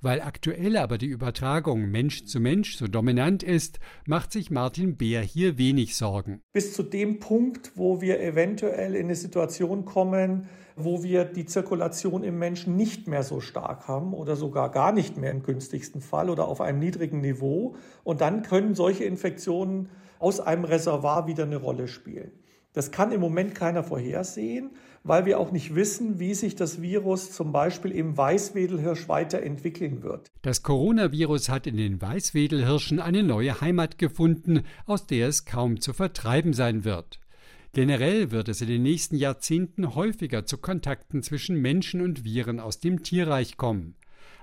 Weil 0.03 0.23
aktuell 0.23 0.79
aber 0.79 0.97
die 0.97 1.09
Übertragung 1.09 1.91
Mensch 1.91 2.25
zu 2.25 2.41
Mensch 2.41 2.77
so 2.77 2.87
dominant 2.87 3.43
ist, 3.43 3.81
macht 4.07 4.33
sich 4.33 4.51
Martin 4.51 4.97
Beer 4.97 5.21
hier 5.21 5.59
wenig 5.59 5.95
Sorgen. 5.95 6.41
Bis 6.55 6.73
zu 6.73 6.83
dem 6.83 7.19
Punkt, 7.19 7.73
wo 7.75 8.01
wir 8.01 8.19
eventuell 8.21 8.95
in 8.95 9.05
eine 9.05 9.15
Situation 9.15 9.85
kommen, 9.85 10.49
wo 10.75 11.03
wir 11.03 11.25
die 11.25 11.45
Zirkulation 11.45 12.25
im 12.25 12.39
Menschen 12.39 12.77
nicht 12.77 13.09
mehr 13.09 13.23
so 13.23 13.41
stark 13.41 13.89
haben 13.89 14.15
oder 14.15 14.37
sogar 14.37 14.71
gar 14.71 14.93
nicht 14.93 15.19
mehr 15.19 15.33
im 15.33 15.43
günstigsten 15.43 16.01
Fall 16.01 16.31
oder 16.31 16.49
auf 16.49 16.63
einem 16.63 16.79
niedrigen 16.79 17.21
Niveau. 17.21 17.75
Und 18.03 18.23
dann 18.23 18.43
können 18.43 18.75
solche 18.75 19.05
Infektionen 19.05 19.91
aus 20.19 20.41
einem 20.41 20.65
Reservoir 20.65 21.27
wieder 21.27 21.45
eine 21.45 21.57
Rolle 21.57 21.89
spielen. 21.89 22.33
Das 22.73 22.93
kann 22.93 23.11
im 23.11 23.21
Moment 23.21 23.55
keiner 23.55 23.83
vorhersehen, 23.83 24.71
weil 25.03 25.25
wir 25.25 25.41
auch 25.41 25.51
nicht 25.51 25.75
wissen, 25.75 26.21
wie 26.21 26.35
sich 26.35 26.55
das 26.55 26.81
Virus 26.81 27.33
zum 27.33 27.53
Beispiel 27.53 27.91
im 27.91 28.17
Weißwedelhirsch 28.17 29.09
weiterentwickeln 29.09 30.03
wird. 30.03 30.31
Das 30.43 30.63
Coronavirus 30.63 31.49
hat 31.49 31.67
in 31.67 31.77
den 31.77 32.01
Weißwedelhirschen 32.01 33.01
eine 33.01 33.23
neue 33.23 33.61
Heimat 33.61 33.99
gefunden, 33.99 34.63
aus 34.87 35.07
der 35.07 35.29
es 35.29 35.45
kaum 35.45 35.81
zu 35.81 35.93
vertreiben 35.93 36.53
sein 36.53 36.85
wird. 36.85 37.19
Generell 37.73 38.31
wird 38.31 38.49
es 38.49 38.61
in 38.61 38.69
den 38.69 38.83
nächsten 38.83 39.17
Jahrzehnten 39.17 39.95
häufiger 39.95 40.45
zu 40.45 40.59
Kontakten 40.59 41.23
zwischen 41.23 41.57
Menschen 41.61 42.01
und 42.01 42.25
Viren 42.25 42.61
aus 42.61 42.81
dem 42.81 43.03
Tierreich 43.03 43.57
kommen. 43.57 43.95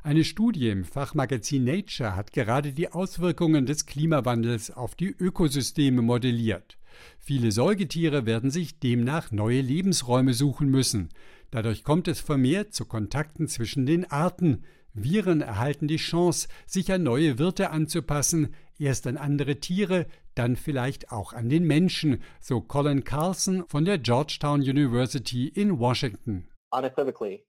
Eine 0.02 0.24
Studie 0.24 0.70
im 0.70 0.86
Fachmagazin 0.86 1.66
Nature 1.66 2.16
hat 2.16 2.32
gerade 2.32 2.72
die 2.72 2.92
Auswirkungen 2.92 3.66
des 3.66 3.86
Klimawandels 3.86 4.72
auf 4.72 4.96
die 4.96 5.10
Ökosysteme 5.10 6.02
modelliert. 6.02 6.77
Viele 7.20 7.52
Säugetiere 7.52 8.26
werden 8.26 8.52
sich 8.52 8.80
demnach 8.80 9.32
neue 9.32 9.62
Lebensräume 9.62 10.34
suchen 10.34 10.70
müssen. 10.70 11.10
Dadurch 11.52 11.84
kommt 11.84 12.08
es 12.08 12.20
vermehrt 12.20 12.74
zu 12.74 12.86
Kontakten 12.86 13.48
zwischen 13.48 13.86
den 13.86 14.10
Arten. 14.12 14.64
Viren 14.94 15.42
erhalten 15.42 15.88
die 15.88 15.98
Chance, 15.98 16.48
sich 16.66 16.92
an 16.92 17.04
neue 17.04 17.38
Wirte 17.38 17.70
anzupassen, 17.70 18.54
erst 18.80 19.08
an 19.08 19.18
andere 19.18 19.60
Tiere, 19.60 20.08
dann 20.36 20.56
vielleicht 20.56 21.12
auch 21.12 21.34
an 21.34 21.50
den 21.50 21.66
Menschen, 21.66 22.22
so 22.40 22.62
Colin 22.62 23.04
Carlson 23.04 23.64
von 23.68 23.86
der 23.86 23.98
Georgetown 23.98 24.62
University 24.62 25.48
in 25.48 25.80
Washington. 25.80 26.48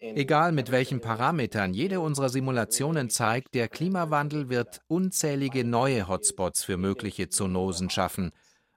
Egal 0.00 0.52
mit 0.52 0.70
welchen 0.70 1.00
Parametern 1.00 1.74
jede 1.74 2.00
unserer 2.00 2.28
Simulationen 2.28 3.10
zeigt, 3.10 3.54
der 3.54 3.68
Klimawandel 3.68 4.48
wird 4.48 4.80
unzählige 4.86 5.64
neue 5.64 6.06
Hotspots 6.06 6.64
für 6.64 6.76
mögliche 6.76 7.28
Zoonosen 7.28 7.90
schaffen. 7.90 8.30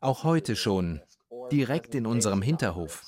Auch 0.04 0.24
heute 0.24 0.56
schon, 0.56 1.00
direkt 1.52 1.94
in 1.94 2.08
unserem 2.08 2.42
Hinterhof. 2.42 3.04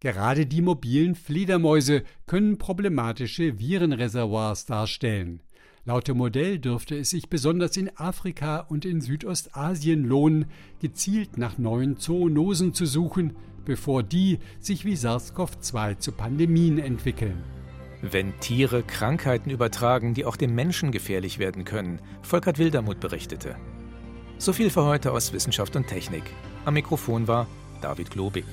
Gerade 0.00 0.46
die 0.46 0.62
mobilen 0.62 1.14
Fledermäuse 1.14 2.04
können 2.26 2.56
problematische 2.56 3.58
Virenreservoirs 3.58 4.64
darstellen. 4.64 5.42
Laut 5.84 6.08
dem 6.08 6.16
Modell 6.16 6.58
dürfte 6.58 6.96
es 6.96 7.10
sich 7.10 7.28
besonders 7.28 7.76
in 7.76 7.94
Afrika 7.98 8.60
und 8.60 8.86
in 8.86 9.02
Südostasien 9.02 10.04
lohnen, 10.04 10.46
gezielt 10.80 11.36
nach 11.36 11.58
neuen 11.58 11.98
Zoonosen 11.98 12.72
zu 12.72 12.86
suchen, 12.86 13.36
bevor 13.66 14.02
die 14.02 14.38
sich 14.58 14.86
wie 14.86 14.94
SARS-CoV-2 14.96 15.98
zu 15.98 16.12
Pandemien 16.12 16.78
entwickeln. 16.78 17.44
Wenn 18.00 18.40
Tiere 18.40 18.82
Krankheiten 18.82 19.50
übertragen, 19.50 20.14
die 20.14 20.24
auch 20.24 20.36
dem 20.36 20.54
Menschen 20.54 20.92
gefährlich 20.92 21.38
werden 21.38 21.66
können, 21.66 22.00
Volkert 22.22 22.58
Wildermuth 22.58 23.00
berichtete. 23.00 23.56
So 24.42 24.52
viel 24.52 24.70
für 24.70 24.82
heute 24.82 25.12
aus 25.12 25.32
Wissenschaft 25.32 25.76
und 25.76 25.86
Technik. 25.86 26.24
Am 26.64 26.74
Mikrofon 26.74 27.28
war 27.28 27.46
David 27.80 28.10
Globig. 28.10 28.44